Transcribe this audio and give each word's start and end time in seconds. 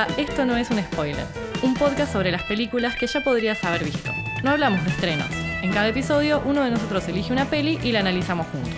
a 0.00 0.06
Esto 0.16 0.46
no 0.46 0.56
es 0.56 0.70
un 0.70 0.78
spoiler, 0.78 1.26
un 1.62 1.74
podcast 1.74 2.10
sobre 2.12 2.30
las 2.30 2.42
películas 2.44 2.96
que 2.96 3.06
ya 3.06 3.22
podrías 3.22 3.62
haber 3.64 3.84
visto. 3.84 4.10
No 4.42 4.50
hablamos 4.50 4.82
de 4.84 4.90
estrenos. 4.90 5.26
En 5.62 5.72
cada 5.72 5.88
episodio, 5.88 6.42
uno 6.46 6.64
de 6.64 6.70
nosotros 6.70 7.06
elige 7.08 7.32
una 7.32 7.50
peli 7.50 7.78
y 7.82 7.92
la 7.92 8.00
analizamos 8.00 8.46
juntos. 8.46 8.72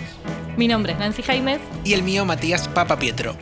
Mi 0.57 0.67
nombre 0.67 0.91
es 0.91 0.99
Nancy 0.99 1.21
Jaimes. 1.21 1.61
Y 1.85 1.93
el 1.93 2.03
mío, 2.03 2.25
Matías 2.25 2.67
Papa 2.67 2.99
Pietro. 2.99 3.37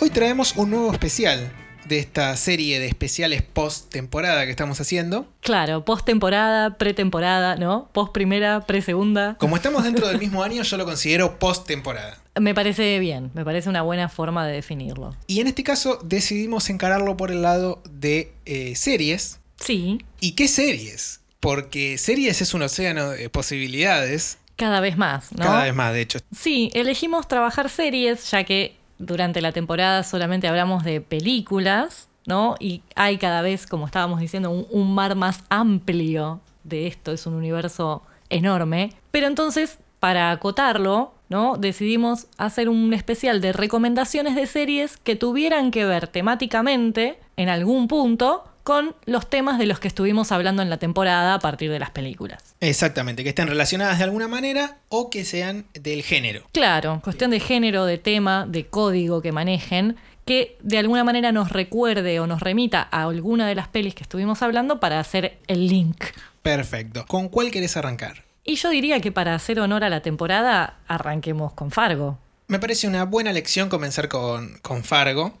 Hoy 0.00 0.10
traemos 0.10 0.54
un 0.56 0.70
nuevo 0.70 0.92
especial 0.92 1.50
de 1.86 1.98
esta 1.98 2.36
serie 2.36 2.78
de 2.78 2.86
especiales 2.86 3.42
post 3.42 3.90
temporada 3.90 4.44
que 4.44 4.50
estamos 4.50 4.80
haciendo. 4.80 5.26
Claro, 5.40 5.84
post 5.84 6.06
temporada, 6.06 6.78
pretemporada, 6.78 7.56
¿no? 7.56 7.88
Post 7.92 8.12
primera, 8.12 8.60
pre 8.60 8.80
segunda. 8.80 9.34
Como 9.40 9.56
estamos 9.56 9.82
dentro 9.82 10.06
del 10.06 10.18
mismo 10.20 10.44
año, 10.44 10.62
yo 10.62 10.76
lo 10.76 10.84
considero 10.84 11.40
post 11.40 11.66
temporada. 11.66 12.18
Me 12.40 12.54
parece 12.54 12.98
bien, 12.98 13.30
me 13.34 13.44
parece 13.44 13.68
una 13.68 13.82
buena 13.82 14.08
forma 14.08 14.46
de 14.46 14.54
definirlo. 14.54 15.14
Y 15.26 15.40
en 15.40 15.46
este 15.46 15.62
caso 15.62 15.98
decidimos 16.02 16.70
encararlo 16.70 17.16
por 17.16 17.30
el 17.30 17.42
lado 17.42 17.82
de 17.90 18.32
eh, 18.46 18.74
series. 18.76 19.40
Sí. 19.56 19.98
¿Y 20.20 20.32
qué 20.32 20.48
series? 20.48 21.20
Porque 21.38 21.98
series 21.98 22.40
es 22.40 22.54
un 22.54 22.62
océano 22.62 23.10
de 23.10 23.28
posibilidades. 23.28 24.38
Cada 24.56 24.80
vez 24.80 24.96
más, 24.96 25.32
¿no? 25.32 25.44
Cada 25.44 25.64
vez 25.64 25.74
más, 25.74 25.92
de 25.92 26.00
hecho. 26.00 26.18
Sí, 26.34 26.70
elegimos 26.74 27.28
trabajar 27.28 27.68
series, 27.68 28.30
ya 28.30 28.44
que 28.44 28.76
durante 28.98 29.40
la 29.40 29.52
temporada 29.52 30.02
solamente 30.02 30.48
hablamos 30.48 30.82
de 30.84 31.00
películas, 31.00 32.08
¿no? 32.26 32.56
Y 32.58 32.82
hay 32.94 33.18
cada 33.18 33.42
vez, 33.42 33.66
como 33.66 33.86
estábamos 33.86 34.20
diciendo, 34.20 34.50
un, 34.50 34.66
un 34.70 34.94
mar 34.94 35.14
más 35.14 35.44
amplio 35.50 36.40
de 36.64 36.86
esto, 36.86 37.12
es 37.12 37.26
un 37.26 37.34
universo 37.34 38.02
enorme. 38.28 38.92
Pero 39.10 39.26
entonces, 39.26 39.78
para 39.98 40.30
acotarlo, 40.30 41.14
¿no? 41.30 41.56
Decidimos 41.56 42.26
hacer 42.36 42.68
un 42.68 42.92
especial 42.92 43.40
de 43.40 43.54
recomendaciones 43.54 44.34
de 44.34 44.46
series 44.46 44.98
que 44.98 45.16
tuvieran 45.16 45.70
que 45.70 45.86
ver 45.86 46.08
temáticamente, 46.08 47.18
en 47.36 47.48
algún 47.48 47.88
punto, 47.88 48.44
con 48.64 48.94
los 49.06 49.30
temas 49.30 49.58
de 49.58 49.66
los 49.66 49.80
que 49.80 49.88
estuvimos 49.88 50.32
hablando 50.32 50.60
en 50.60 50.68
la 50.68 50.76
temporada 50.76 51.34
a 51.34 51.38
partir 51.38 51.70
de 51.70 51.78
las 51.78 51.90
películas. 51.90 52.54
Exactamente, 52.60 53.22
que 53.22 53.30
estén 53.30 53.48
relacionadas 53.48 53.98
de 53.98 54.04
alguna 54.04 54.28
manera 54.28 54.78
o 54.88 55.08
que 55.08 55.24
sean 55.24 55.64
del 55.72 56.02
género. 56.02 56.42
Claro, 56.52 57.00
cuestión 57.02 57.30
de 57.30 57.40
género, 57.40 57.86
de 57.86 57.96
tema, 57.96 58.46
de 58.46 58.66
código 58.66 59.22
que 59.22 59.32
manejen, 59.32 59.96
que 60.26 60.58
de 60.62 60.78
alguna 60.78 61.04
manera 61.04 61.32
nos 61.32 61.50
recuerde 61.50 62.20
o 62.20 62.26
nos 62.26 62.40
remita 62.40 62.86
a 62.90 63.04
alguna 63.04 63.48
de 63.48 63.54
las 63.54 63.68
pelis 63.68 63.94
que 63.94 64.02
estuvimos 64.02 64.42
hablando 64.42 64.78
para 64.78 65.00
hacer 65.00 65.38
el 65.46 65.66
link. 65.66 66.04
Perfecto. 66.42 67.06
¿Con 67.06 67.28
cuál 67.28 67.50
querés 67.50 67.76
arrancar? 67.76 68.29
Y 68.50 68.56
yo 68.56 68.68
diría 68.70 68.98
que 68.98 69.12
para 69.12 69.36
hacer 69.36 69.60
honor 69.60 69.84
a 69.84 69.88
la 69.88 70.02
temporada, 70.02 70.80
arranquemos 70.88 71.52
con 71.52 71.70
Fargo. 71.70 72.18
Me 72.48 72.58
parece 72.58 72.88
una 72.88 73.04
buena 73.04 73.32
lección 73.32 73.68
comenzar 73.68 74.08
con, 74.08 74.58
con 74.60 74.82
Fargo, 74.82 75.38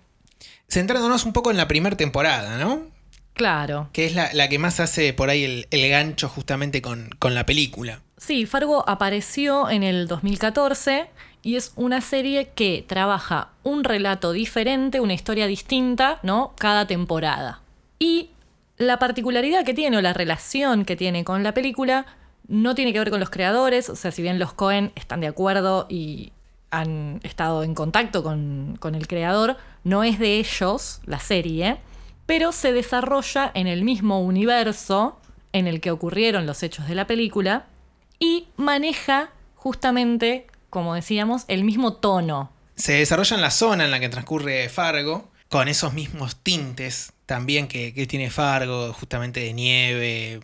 centrándonos 0.68 1.24
un 1.24 1.32
poco 1.32 1.50
en 1.50 1.56
la 1.56 1.66
primera 1.66 1.96
temporada, 1.96 2.56
¿no? 2.56 2.82
Claro. 3.32 3.90
Que 3.92 4.06
es 4.06 4.14
la, 4.14 4.32
la 4.32 4.48
que 4.48 4.60
más 4.60 4.78
hace 4.78 5.12
por 5.12 5.28
ahí 5.28 5.42
el, 5.42 5.66
el 5.72 5.90
gancho 5.90 6.28
justamente 6.28 6.80
con, 6.82 7.10
con, 7.18 7.34
la 7.34 7.44
película. 7.46 8.00
Sí, 8.16 8.46
Fargo 8.46 8.88
apareció 8.88 9.68
en 9.70 9.82
el 9.82 10.06
2014 10.06 11.08
y 11.42 11.56
es 11.56 11.72
una 11.74 12.02
serie 12.02 12.50
que 12.54 12.84
trabaja 12.86 13.48
un 13.64 13.82
relato 13.82 14.30
diferente, 14.30 15.00
una 15.00 15.14
historia 15.14 15.48
distinta, 15.48 16.20
¿no? 16.22 16.54
Cada 16.56 16.86
temporada. 16.86 17.60
Y 17.98 18.30
la 18.76 19.00
particularidad 19.00 19.64
que 19.64 19.74
tiene 19.74 19.96
o 19.96 20.00
la 20.00 20.12
relación 20.12 20.84
que 20.84 20.94
tiene 20.94 21.24
con 21.24 21.42
la 21.42 21.54
película 21.54 22.06
no 22.50 22.74
tiene 22.74 22.92
que 22.92 22.98
ver 22.98 23.08
con 23.08 23.20
los 23.20 23.30
creadores, 23.30 23.88
o 23.88 23.96
sea, 23.96 24.10
si 24.10 24.20
bien 24.20 24.38
los 24.38 24.52
Cohen 24.52 24.92
están 24.96 25.20
de 25.20 25.28
acuerdo 25.28 25.86
y 25.88 26.32
han 26.70 27.20
estado 27.22 27.62
en 27.62 27.74
contacto 27.74 28.22
con, 28.22 28.76
con 28.78 28.94
el 28.94 29.08
creador, 29.08 29.56
no 29.82 30.04
es 30.04 30.18
de 30.18 30.38
ellos 30.38 31.00
la 31.06 31.18
serie 31.18 31.78
pero 32.30 32.52
se 32.52 32.72
desarrolla 32.72 33.50
en 33.54 33.66
el 33.66 33.82
mismo 33.82 34.20
universo 34.20 35.18
en 35.52 35.66
el 35.66 35.80
que 35.80 35.90
ocurrieron 35.90 36.46
los 36.46 36.62
hechos 36.62 36.86
de 36.86 36.94
la 36.94 37.08
película 37.08 37.66
y 38.20 38.46
maneja 38.56 39.30
justamente, 39.56 40.46
como 40.70 40.94
decíamos, 40.94 41.42
el 41.48 41.64
mismo 41.64 41.94
tono. 41.94 42.52
Se 42.76 42.92
desarrolla 42.92 43.34
en 43.34 43.42
la 43.42 43.50
zona 43.50 43.84
en 43.84 43.90
la 43.90 43.98
que 43.98 44.08
transcurre 44.08 44.68
Fargo, 44.68 45.28
con 45.48 45.66
esos 45.66 45.92
mismos 45.92 46.36
tintes 46.36 47.14
también 47.26 47.66
que, 47.66 47.92
que 47.92 48.06
tiene 48.06 48.30
Fargo, 48.30 48.92
justamente 48.92 49.40
de 49.40 49.52
nieve, 49.52 50.40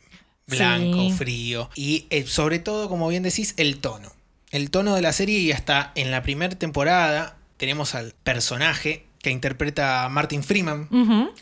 blanco, 0.46 1.00
sí. 1.00 1.12
frío, 1.12 1.70
y 1.74 2.06
eh, 2.10 2.26
sobre 2.26 2.58
todo, 2.58 2.88
como 2.88 3.08
bien 3.08 3.22
decís, 3.22 3.54
el 3.56 3.78
tono. 3.78 4.12
El 4.50 4.70
tono 4.70 4.94
de 4.94 5.02
la 5.02 5.12
serie 5.12 5.38
y 5.38 5.52
hasta 5.52 5.92
en 5.96 6.10
la 6.10 6.22
primera 6.22 6.56
temporada 6.56 7.36
tenemos 7.56 7.94
al 7.94 8.14
personaje 8.22 9.06
que 9.20 9.30
interpreta 9.30 10.04
a 10.04 10.08
Martin 10.08 10.42
Freeman. 10.44 10.88
Uh 10.90 11.04
-huh 11.04 11.32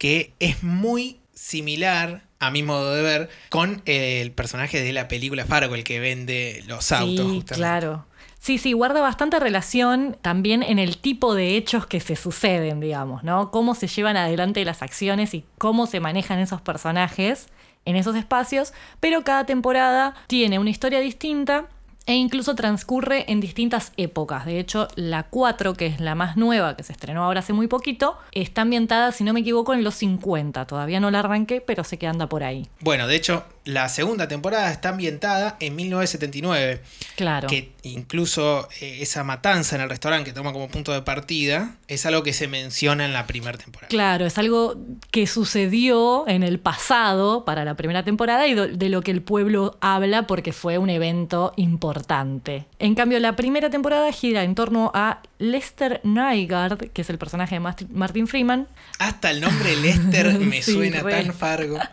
que 0.00 0.32
es 0.40 0.62
muy 0.62 1.20
similar, 1.34 2.22
a 2.38 2.50
mi 2.50 2.62
modo 2.62 2.94
de 2.94 3.02
ver, 3.02 3.28
con 3.50 3.82
el 3.84 4.32
personaje 4.32 4.80
de 4.80 4.94
la 4.94 5.08
película 5.08 5.44
Fargo, 5.44 5.74
el 5.74 5.84
que 5.84 6.00
vende 6.00 6.64
los 6.66 6.90
autos. 6.90 7.16
Sí, 7.16 7.16
justamente. 7.16 7.54
claro. 7.54 8.06
Sí, 8.38 8.56
sí, 8.56 8.72
guarda 8.72 9.02
bastante 9.02 9.38
relación 9.38 10.16
también 10.22 10.62
en 10.62 10.78
el 10.78 10.96
tipo 10.96 11.34
de 11.34 11.58
hechos 11.58 11.86
que 11.86 12.00
se 12.00 12.16
suceden, 12.16 12.80
digamos, 12.80 13.22
¿no? 13.24 13.50
Cómo 13.50 13.74
se 13.74 13.88
llevan 13.88 14.16
adelante 14.16 14.64
las 14.64 14.80
acciones 14.80 15.34
y 15.34 15.44
cómo 15.58 15.86
se 15.86 16.00
manejan 16.00 16.38
esos 16.38 16.62
personajes 16.62 17.48
en 17.84 17.96
esos 17.96 18.16
espacios, 18.16 18.72
pero 19.00 19.22
cada 19.24 19.44
temporada 19.44 20.14
tiene 20.26 20.58
una 20.58 20.70
historia 20.70 21.00
distinta 21.00 21.68
e 22.06 22.14
incluso 22.14 22.54
transcurre 22.54 23.30
en 23.30 23.40
distintas 23.40 23.92
épocas. 23.96 24.44
De 24.46 24.58
hecho, 24.58 24.88
la 24.96 25.24
4, 25.24 25.74
que 25.74 25.86
es 25.86 26.00
la 26.00 26.14
más 26.14 26.36
nueva, 26.36 26.76
que 26.76 26.82
se 26.82 26.92
estrenó 26.92 27.24
ahora 27.24 27.40
hace 27.40 27.52
muy 27.52 27.68
poquito, 27.68 28.16
está 28.32 28.62
ambientada, 28.62 29.12
si 29.12 29.22
no 29.22 29.32
me 29.32 29.40
equivoco, 29.40 29.74
en 29.74 29.84
los 29.84 29.94
50. 29.96 30.66
Todavía 30.66 30.98
no 30.98 31.10
la 31.10 31.20
arranqué, 31.20 31.60
pero 31.60 31.84
sé 31.84 31.98
que 31.98 32.06
anda 32.06 32.28
por 32.28 32.42
ahí. 32.42 32.66
Bueno, 32.80 33.06
de 33.06 33.16
hecho, 33.16 33.44
la 33.64 33.88
segunda 33.88 34.26
temporada 34.26 34.70
está 34.70 34.90
ambientada 34.90 35.56
en 35.60 35.76
1979. 35.76 36.80
Claro. 37.16 37.48
Que 37.48 37.72
incluso 37.82 38.68
eh, 38.80 38.98
esa 39.00 39.22
matanza 39.22 39.76
en 39.76 39.82
el 39.82 39.90
restaurante 39.90 40.30
que 40.30 40.34
toma 40.34 40.52
como 40.52 40.68
punto 40.68 40.92
de 40.92 41.02
partida 41.02 41.76
es 41.88 42.06
algo 42.06 42.22
que 42.22 42.32
se 42.32 42.48
menciona 42.48 43.04
en 43.04 43.12
la 43.12 43.26
primera 43.26 43.58
temporada. 43.58 43.88
Claro, 43.88 44.26
es 44.26 44.38
algo 44.38 44.76
que 45.10 45.26
sucedió 45.26 46.26
en 46.26 46.42
el 46.42 46.58
pasado 46.58 47.44
para 47.44 47.64
la 47.64 47.74
primera 47.74 48.02
temporada 48.02 48.46
y 48.46 48.54
de 48.54 48.88
lo 48.88 49.02
que 49.02 49.10
el 49.10 49.22
pueblo 49.22 49.76
habla 49.80 50.26
porque 50.26 50.52
fue 50.52 50.78
un 50.78 50.88
evento 50.88 51.52
importante. 51.56 52.66
En 52.78 52.94
cambio, 52.94 53.18
la 53.20 53.36
primera 53.36 53.70
temporada 53.70 54.10
gira 54.12 54.42
en 54.42 54.54
torno 54.54 54.90
a 54.94 55.20
Lester 55.38 56.00
Nygaard, 56.04 56.90
que 56.92 57.02
es 57.02 57.10
el 57.10 57.18
personaje 57.18 57.58
de 57.58 57.60
Martin 57.60 58.26
Freeman. 58.26 58.68
Hasta 58.98 59.30
el 59.30 59.40
nombre 59.40 59.76
Lester 59.76 60.38
me 60.38 60.62
sí, 60.62 60.72
suena 60.72 61.00
re. 61.02 61.24
tan 61.24 61.34
fargo. 61.34 61.78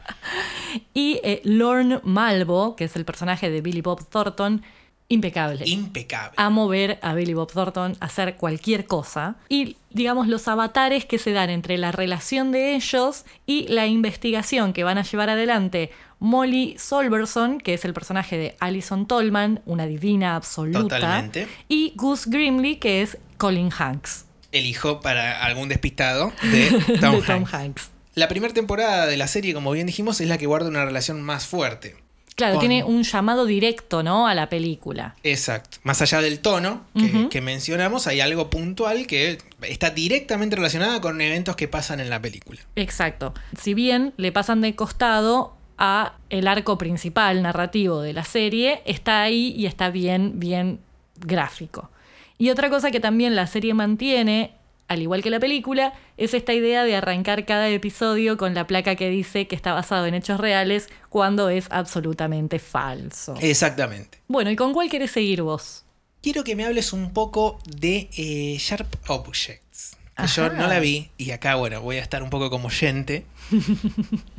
y 0.93 1.19
eh, 1.23 1.41
Lorne 1.43 1.99
Malvo, 2.03 2.75
que 2.75 2.85
es 2.85 2.95
el 2.95 3.05
personaje 3.05 3.49
de 3.49 3.61
Billy 3.61 3.81
Bob 3.81 4.07
Thornton, 4.07 4.63
impecable. 5.09 5.65
Impecable. 5.65 6.33
Amo 6.37 6.67
ver 6.67 6.99
a 7.01 7.13
Billy 7.13 7.33
Bob 7.33 7.51
Thornton 7.51 7.95
hacer 7.99 8.35
cualquier 8.35 8.85
cosa. 8.85 9.37
Y 9.49 9.77
digamos 9.89 10.27
los 10.27 10.47
avatares 10.47 11.05
que 11.05 11.17
se 11.17 11.31
dan 11.31 11.49
entre 11.49 11.77
la 11.77 11.91
relación 11.91 12.51
de 12.51 12.75
ellos 12.75 13.25
y 13.45 13.67
la 13.69 13.87
investigación 13.87 14.73
que 14.73 14.83
van 14.83 14.97
a 14.97 15.03
llevar 15.03 15.29
adelante 15.29 15.91
Molly 16.19 16.75
Solverson, 16.77 17.59
que 17.59 17.73
es 17.73 17.85
el 17.85 17.93
personaje 17.93 18.37
de 18.37 18.55
Alison 18.59 19.07
Tolman, 19.07 19.61
una 19.65 19.85
divina 19.85 20.35
absoluta. 20.35 20.79
Totalmente. 20.79 21.47
Y 21.69 21.93
Gus 21.95 22.27
Grimley, 22.27 22.77
que 22.77 23.01
es 23.01 23.17
Colin 23.37 23.69
Hanks. 23.77 24.25
El 24.51 24.65
hijo, 24.65 25.01
para 25.01 25.43
algún 25.43 25.69
despistado, 25.69 26.31
de 26.41 26.69
Tom, 26.99 27.15
de 27.15 27.21
Tom 27.21 27.45
Hanks. 27.51 27.91
La 28.17 28.27
primera 28.27 28.51
temporada 28.51 29.05
de 29.05 29.15
la 29.15 29.27
serie, 29.27 29.53
como 29.53 29.71
bien 29.73 29.85
dijimos, 29.85 30.19
es 30.21 30.27
la 30.27 30.39
que 30.39 30.47
guarda 30.47 30.69
una 30.69 30.83
relación 30.83 31.21
más 31.21 31.45
fuerte. 31.45 31.95
Claro, 32.33 32.55
con... 32.55 32.61
tiene 32.61 32.83
un 32.83 33.03
llamado 33.03 33.45
directo, 33.45 34.01
¿no? 34.01 34.25
A 34.27 34.33
la 34.33 34.49
película. 34.49 35.15
Exacto. 35.21 35.77
Más 35.83 36.01
allá 36.01 36.19
del 36.21 36.39
tono 36.39 36.81
que, 36.95 37.03
uh 37.03 37.07
-huh. 37.09 37.29
que, 37.29 37.41
mencionamos, 37.41 38.07
hay 38.07 38.19
algo 38.19 38.49
puntual 38.49 39.05
que 39.05 39.37
está 39.61 39.91
directamente 39.91 40.55
relacionado 40.55 40.99
con 40.99 41.21
eventos 41.21 41.55
que 41.55 41.67
pasan 41.67 41.99
en 41.99 42.09
la 42.09 42.19
película. 42.19 42.59
Exacto. 42.75 43.35
Si 43.55 43.75
bien 43.75 44.15
le 44.17 44.31
pasan 44.31 44.61
de 44.61 44.73
costado 44.73 45.55
a 45.77 46.15
el 46.31 46.47
arco 46.47 46.79
principal 46.79 47.43
narrativo 47.43 48.01
de 48.01 48.13
la 48.13 48.23
serie, 48.23 48.81
está 48.85 49.21
ahí 49.21 49.53
y 49.55 49.67
está 49.67 49.91
bien, 49.91 50.39
bien 50.39 50.79
gráfico. 51.19 51.91
Y 52.39 52.49
otra 52.49 52.71
cosa 52.71 52.89
que 52.89 52.99
también 52.99 53.35
la 53.35 53.45
serie 53.45 53.75
mantiene 53.75 54.56
al 54.87 55.01
igual 55.01 55.21
que 55.21 55.29
la 55.29 55.39
película, 55.39 55.93
es 56.17 56.33
esta 56.33 56.53
idea 56.53 56.83
de 56.83 56.95
arrancar 56.95 57.45
cada 57.45 57.69
episodio 57.69 58.37
con 58.37 58.53
la 58.53 58.67
placa 58.67 58.95
que 58.95 59.09
dice 59.09 59.47
que 59.47 59.55
está 59.55 59.73
basado 59.73 60.05
en 60.05 60.13
hechos 60.13 60.39
reales 60.39 60.89
cuando 61.09 61.49
es 61.49 61.67
absolutamente 61.69 62.59
falso. 62.59 63.35
Exactamente. 63.41 64.19
Bueno, 64.27 64.49
¿y 64.49 64.55
con 64.55 64.73
cuál 64.73 64.89
querés 64.89 65.11
seguir 65.11 65.41
vos? 65.41 65.83
Quiero 66.21 66.43
que 66.43 66.55
me 66.55 66.65
hables 66.65 66.93
un 66.93 67.13
poco 67.13 67.59
de 67.65 68.09
eh, 68.17 68.57
Sharp 68.59 68.95
Objects. 69.07 69.97
Que 70.17 70.25
yo 70.27 70.49
no 70.49 70.67
la 70.67 70.79
vi 70.79 71.11
y 71.17 71.29
acá, 71.29 71.55
bueno, 71.55 71.79
voy 71.79 71.97
a 71.97 72.01
estar 72.01 72.23
un 72.23 72.31
poco 72.31 72.49
como 72.49 72.67
oyente. 72.67 73.25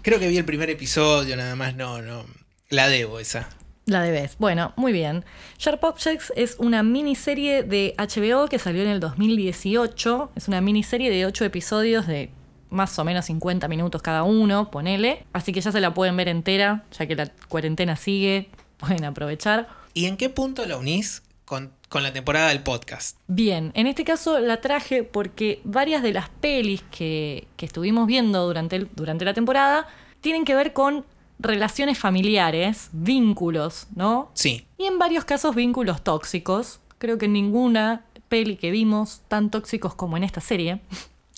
Creo 0.03 0.19
que 0.19 0.27
vi 0.27 0.37
el 0.37 0.45
primer 0.45 0.71
episodio, 0.71 1.37
nada 1.37 1.55
más, 1.55 1.77
no, 1.77 2.03
no. 2.03 2.25
La 2.69 2.89
debo 2.89 3.21
esa. 3.21 3.49
La 3.89 4.03
debes. 4.03 4.37
Bueno, 4.39 4.75
muy 4.77 4.93
bien. 4.93 5.25
Sharp 5.59 5.83
Objects 5.83 6.31
es 6.37 6.57
una 6.59 6.83
miniserie 6.83 7.63
de 7.63 7.95
HBO 7.97 8.47
que 8.47 8.59
salió 8.59 8.83
en 8.83 8.89
el 8.91 9.01
2018. 9.01 10.33
Es 10.37 10.47
una 10.47 10.61
miniserie 10.61 11.11
de 11.11 11.25
8 11.25 11.47
episodios 11.47 12.07
de 12.07 12.31
más 12.69 12.99
o 12.99 13.05
menos 13.05 13.25
50 13.25 13.67
minutos 13.67 14.03
cada 14.03 14.25
uno, 14.25 14.71
ponele. 14.71 15.25
Así 15.33 15.53
que 15.53 15.63
ya 15.63 15.73
se 15.73 15.81
la 15.81 15.95
pueden 15.95 16.19
ver 16.19 16.29
entera, 16.29 16.85
ya 16.99 17.07
que 17.07 17.17
la 17.17 17.33
cuarentena 17.49 17.97
sigue, 17.97 18.51
pueden 18.77 19.07
aprovechar. 19.07 19.69
¿Y 19.95 20.05
en 20.05 20.19
qué 20.19 20.29
punto 20.29 20.67
la 20.67 20.77
unís 20.77 21.23
con, 21.47 21.73
la 21.95 22.13
temporada 22.13 22.49
del 22.49 22.63
podcast? 22.63 23.17
Bien, 23.27 23.73
en 23.75 23.87
este 23.87 24.05
caso 24.05 24.39
la 24.39 24.61
traje 24.61 25.03
porque 25.03 25.63
varias 25.65 26.03
de 26.03 26.13
las 26.13 26.29
pelis 26.29 26.85
que, 26.91 27.49
estuvimos 27.57 28.07
viendo 28.07 28.47
durante, 28.47 28.81
durante 28.95 29.25
la 29.25 29.33
temporada 29.33 29.89
tienen 30.21 30.45
que 30.45 30.55
ver 30.55 30.75
con 30.75 31.07
relaciones 31.39 31.99
familiares, 31.99 32.89
vínculos, 32.93 33.87
¿no? 33.95 34.31
Sí. 34.35 34.67
Y 34.77 34.85
en 34.85 34.99
varios 34.99 35.25
casos 35.25 35.55
vínculos 35.55 36.03
tóxicos. 36.03 36.81
Creo 36.99 37.19
que 37.19 37.29
ninguna 37.29 38.05
peli 38.29 38.57
que 38.57 38.71
vimos 38.71 39.23
tan 39.29 39.51
tóxicos 39.51 39.95
como 39.95 40.17
en 40.17 40.25
esta 40.25 40.41
serie. 40.41 40.81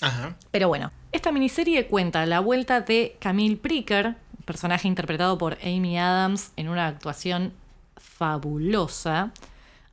Ajá. 0.01 0.35
Pero 0.49 0.67
bueno, 0.67 0.91
esta 1.11 1.31
miniserie 1.31 1.87
cuenta 1.87 2.25
la 2.25 2.39
vuelta 2.39 2.81
de 2.81 3.15
Camille 3.19 3.57
Pricker, 3.57 4.15
personaje 4.45 4.87
interpretado 4.87 5.37
por 5.37 5.57
Amy 5.63 5.97
Adams 5.97 6.51
en 6.55 6.69
una 6.69 6.87
actuación 6.87 7.53
fabulosa, 7.97 9.31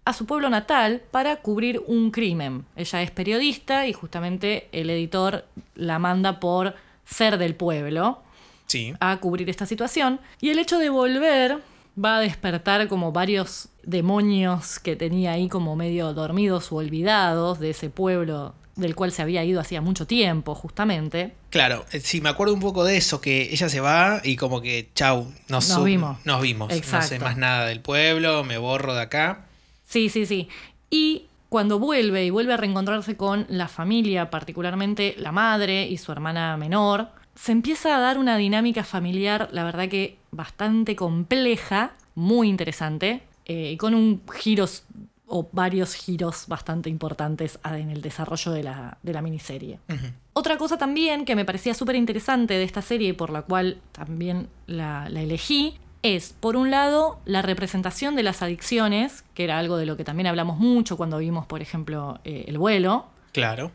a 0.05 0.15
su 0.15 0.25
pueblo 0.25 0.49
natal 0.49 1.03
para 1.11 1.37
cubrir 1.37 1.83
un 1.87 2.11
crimen. 2.11 2.65
Ella 2.77 3.03
es 3.03 3.11
periodista 3.11 3.87
y 3.87 3.93
justamente 3.93 4.69
el 4.73 4.89
editor 4.89 5.45
la 5.75 5.99
manda 5.99 6.41
por 6.41 6.75
ser 7.05 7.37
del 7.37 7.55
pueblo 7.55 8.23
sí. 8.69 8.95
a 9.01 9.17
cubrir 9.19 9.51
esta 9.51 9.67
situación. 9.67 10.21
Y 10.41 10.51
el 10.51 10.59
hecho 10.59 10.79
de 10.79 10.91
volver 10.91 11.59
va 12.03 12.19
a 12.19 12.21
despertar 12.21 12.87
como 12.89 13.13
varios 13.13 13.69
demonios 13.83 14.79
que 14.79 14.95
tenía 14.95 15.33
ahí 15.33 15.49
como 15.49 15.75
medio 15.75 16.13
dormidos 16.13 16.71
o 16.71 16.77
olvidados 16.77 17.59
de 17.59 17.71
ese 17.71 17.91
pueblo 17.91 18.55
del 18.79 18.95
cual 18.95 19.11
se 19.11 19.23
había 19.23 19.45
ido 19.45 19.61
hacía 19.61 19.81
mucho 19.81 20.07
tiempo, 20.07 20.55
justamente. 20.55 21.35
Claro, 21.51 21.85
eh, 21.91 21.99
sí, 21.99 22.21
me 22.21 22.29
acuerdo 22.29 22.55
un 22.55 22.61
poco 22.61 22.85
de 22.85 22.97
eso, 22.97 23.21
que 23.21 23.53
ella 23.53 23.69
se 23.69 23.81
va 23.81 24.21
y 24.23 24.37
como 24.37 24.61
que, 24.61 24.89
chau, 24.95 25.33
nos, 25.49 25.69
nos 25.69 25.85
vimos. 25.85 26.25
Nos 26.25 26.41
vimos. 26.41 26.71
No 26.93 27.03
sé 27.03 27.19
más 27.19 27.37
nada 27.37 27.67
del 27.67 27.81
pueblo, 27.81 28.45
me 28.45 28.57
borro 28.57 28.95
de 28.95 29.03
acá. 29.03 29.47
Sí, 29.85 30.09
sí, 30.09 30.27
sí. 30.27 30.49
Y 30.91 31.27
cuando 31.49 31.81
vuelve 31.81 32.25
y 32.25 32.31
vuelve 32.31 32.55
a 32.55 32.57
reencontrarse 32.57 33.17
con 33.17 33.47
la 33.49 33.67
familia, 33.67 34.31
particularmente 34.31 35.17
la 35.19 35.33
madre 35.33 35.89
y 35.89 35.99
su 35.99 36.13
hermana 36.13 36.57
menor, 36.57 37.09
se 37.39 37.53
empieza 37.53 37.97
a 37.97 38.01
dar 38.01 38.19
una 38.19 38.37
dinámica 38.37 38.83
familiar, 38.83 39.49
la 39.53 39.63
verdad 39.63 39.89
que 39.89 40.19
bastante 40.33 40.97
compleja, 40.97 41.93
muy 42.17 42.49
interesante, 42.49 43.23
eh, 43.45 43.71
y 43.73 43.77
con 43.77 43.95
un 43.95 44.23
giros 44.35 44.85
o 45.29 45.49
varios 45.53 45.95
giros 45.95 46.47
bastante 46.49 46.91
importantes 46.91 47.61
en 47.65 47.91
el 47.91 48.03
desarrollo 48.03 48.51
de 48.51 48.65
la, 48.65 49.23
miniserie. 49.23 49.79
Otra 50.33 50.57
cosa 50.59 50.79
también 50.79 51.25
que 51.25 51.37
me 51.37 51.45
parecía 51.45 51.75
súper 51.75 51.95
interesante 51.95 52.55
de 52.55 52.65
esta 52.65 52.83
serie 52.83 53.11
y 53.11 53.13
por 53.13 53.31
la 53.31 53.43
cual 53.43 53.81
también 53.93 54.49
la, 54.67 55.07
elegí 55.07 55.79
es, 56.03 56.35
por 56.41 56.57
un 56.57 56.73
lado, 56.73 57.21
la 57.25 57.43
representación 57.43 58.17
de 58.17 58.25
las 58.25 58.43
adicciones, 58.43 59.25
que 59.35 59.45
era 59.45 59.59
algo 59.59 59.77
de 59.77 59.87
lo 59.87 59.97
que 59.97 60.03
también 60.03 60.27
hablamos 60.27 60.59
mucho 60.59 60.97
cuando 60.97 61.19
vimos, 61.19 61.47
por 61.47 61.63
ejemplo, 61.63 62.19
eh, 62.25 62.47
el 62.49 62.59
vuelo. 62.59 63.07
Claro 63.33 63.71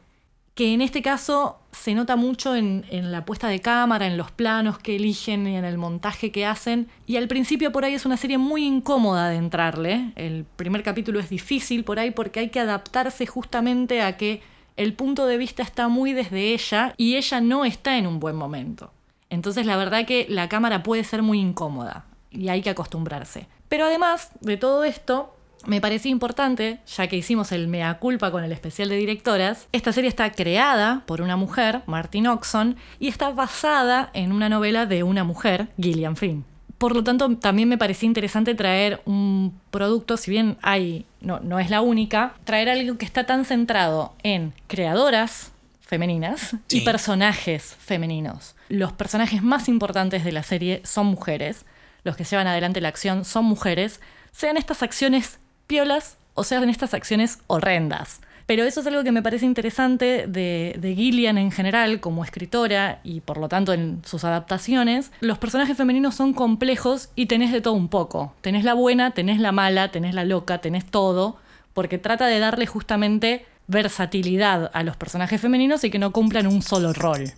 que 0.56 0.74
en 0.74 0.82
este 0.82 1.02
caso 1.02 1.60
se 1.72 1.96
nota 1.96 2.16
mucho 2.16 2.56
en, 2.56 2.86
la 3.12 3.26
puesta 3.26 3.48
de 3.48 3.60
cámara, 3.60 4.06
en 4.06 4.18
los 4.18 4.32
planos 4.32 4.78
que 4.78 4.96
eligen 4.96 5.48
y 5.48 5.58
en 5.58 5.66
el 5.66 5.80
montaje 5.80 6.32
que 6.32 6.46
hacen. 6.46 6.90
Y 7.08 7.18
al 7.18 7.28
principio 7.28 7.72
por 7.72 7.86
ahí 7.86 7.96
es 7.96 8.06
una 8.06 8.18
serie 8.18 8.38
muy 8.38 8.64
incómoda 8.64 9.30
de 9.30 9.38
entrarle. 9.38 10.12
El 10.16 10.46
primer 10.56 10.84
capítulo 10.84 11.20
es 11.20 11.30
difícil 11.30 11.84
por 11.84 11.98
ahí 11.98 12.12
porque 12.12 12.40
hay 12.40 12.50
que 12.50 12.60
adaptarse 12.60 13.26
justamente 13.26 14.02
a 14.02 14.16
que 14.16 14.42
el 14.78 14.94
punto 14.94 15.26
de 15.26 15.38
vista 15.38 15.64
está 15.64 15.88
muy 15.88 16.14
desde 16.14 16.54
ella 16.54 16.94
y 16.98 17.16
ella 17.16 17.42
no 17.42 17.66
está 17.66 17.98
en 17.98 18.06
un 18.06 18.20
buen 18.20 18.36
momento. 18.36 18.92
Entonces 19.32 19.66
la 19.66 19.78
verdad 19.78 20.06
que 20.06 20.28
la 20.30 20.50
cámara 20.50 20.84
puede 20.84 21.04
ser 21.04 21.24
muy 21.24 21.40
incómoda 21.40 22.06
y 22.30 22.50
hay 22.50 22.62
que 22.62 22.70
acostumbrarse. 22.70 23.48
Pero 23.70 23.86
además 23.86 24.32
de 24.42 24.58
todo 24.58 24.84
esto, 24.84 25.36
me 25.66 25.82
parecía 25.82 26.12
importante, 26.12 26.80
ya 26.86 27.08
que 27.08 27.18
hicimos 27.18 27.52
el 27.52 27.68
mea 27.68 28.00
culpa 28.00 28.32
con 28.32 28.44
el 28.44 28.52
especial 28.52 28.90
de 28.90 28.98
directoras, 28.98 29.68
esta 29.72 29.94
serie 29.94 30.10
está 30.10 30.32
creada 30.32 31.04
por 31.06 31.22
una 31.22 31.38
mujer, 31.38 31.82
Martin 31.86 32.28
Oxon, 32.28 32.76
y 33.00 33.08
está 33.08 33.30
basada 33.30 34.10
en 34.14 34.32
una 34.32 34.50
novela 34.50 34.86
de 34.86 35.04
una 35.04 35.24
mujer, 35.24 35.70
Gillian 35.80 36.16
Flynn. 36.16 36.46
Por 36.78 36.96
lo 36.96 37.04
tanto, 37.04 37.38
también 37.38 37.70
me 37.70 37.78
parecía 37.78 38.08
interesante 38.08 38.56
traer 38.56 39.02
un 39.06 39.58
producto, 39.72 40.18
si 40.18 40.32
bien 40.32 40.58
hay, 40.62 41.06
no, 41.22 41.40
no 41.40 41.60
es 41.60 41.70
la 41.70 41.82
única, 41.82 42.34
traer 42.44 42.70
algo 42.70 42.98
que 42.98 43.06
está 43.06 43.26
tan 43.26 43.46
centrado 43.46 44.14
en 44.24 44.54
creadoras 44.68 45.54
femeninas 45.82 46.56
y 46.70 46.82
personajes 46.82 47.76
femeninos. 47.80 48.56
Los 48.68 48.92
personajes 48.92 49.44
más 49.44 49.70
importantes 49.70 50.26
de 50.26 50.32
la 50.32 50.44
serie 50.44 50.82
son 50.84 51.06
mujeres, 51.06 51.66
los 52.04 52.18
que 52.18 52.26
llevan 52.26 52.48
adelante 52.48 52.82
la 52.82 52.90
acción 52.90 53.24
son 53.24 53.46
mujeres, 53.46 54.02
sean 54.32 54.58
estas 54.58 54.84
acciones 54.84 55.40
piolas 55.68 56.18
o 56.36 56.44
sea 56.44 56.62
en 56.62 56.70
estas 56.70 56.94
acciones 56.94 57.40
horrendas. 57.48 58.22
Pero 58.46 58.66
eso 58.66 58.82
es 58.82 58.88
algo 58.88 59.04
que 59.04 59.12
me 59.14 59.22
parece 59.22 59.46
interesante 59.46 60.26
de, 60.28 60.76
de, 60.78 60.96
Gillian 60.96 61.38
en 61.38 61.50
general 61.50 62.02
como 62.02 62.26
escritora 62.26 63.00
y 63.04 63.22
por 63.22 63.38
lo 63.38 63.48
tanto 63.48 63.72
en 63.72 64.02
sus 64.04 64.26
adaptaciones. 64.26 65.12
Los 65.22 65.38
personajes 65.38 65.78
femeninos 65.78 66.16
son 66.16 66.34
complejos 66.34 67.10
y 67.16 67.28
tenés 67.28 67.54
de 67.54 67.62
todo 67.62 67.74
un 67.74 67.88
poco. 67.88 68.34
Tenés 68.42 68.66
la 68.66 68.74
buena, 68.74 69.12
tenés 69.12 69.40
la 69.40 69.54
mala, 69.54 69.92
tenés 69.92 70.14
la 70.14 70.26
loca, 70.26 70.58
tenés 70.58 70.86
todo, 70.86 71.38
porque 71.74 71.98
trata 71.98 72.28
de 72.28 72.40
darle 72.40 72.66
justamente 72.66 73.46
versatilidad 73.68 74.70
a 74.74 74.84
los 74.84 74.98
personajes 74.98 75.40
femeninos 75.40 75.84
y 75.86 75.90
que 75.90 76.00
no 76.00 76.12
cumplan 76.12 76.48
un 76.48 76.62
solo 76.62 76.92
rol. 76.92 77.32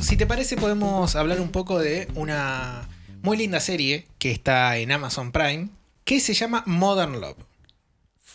Si 0.00 0.16
te 0.16 0.26
parece 0.26 0.56
podemos 0.56 1.14
hablar 1.16 1.40
un 1.40 1.50
poco 1.50 1.78
de 1.78 2.08
una 2.14 2.88
muy 3.22 3.36
linda 3.36 3.60
serie 3.60 4.06
que 4.18 4.30
está 4.30 4.76
en 4.78 4.92
Amazon 4.92 5.32
Prime, 5.32 5.68
que 6.04 6.20
se 6.20 6.34
llama 6.34 6.62
Modern 6.66 7.20
Love. 7.20 7.36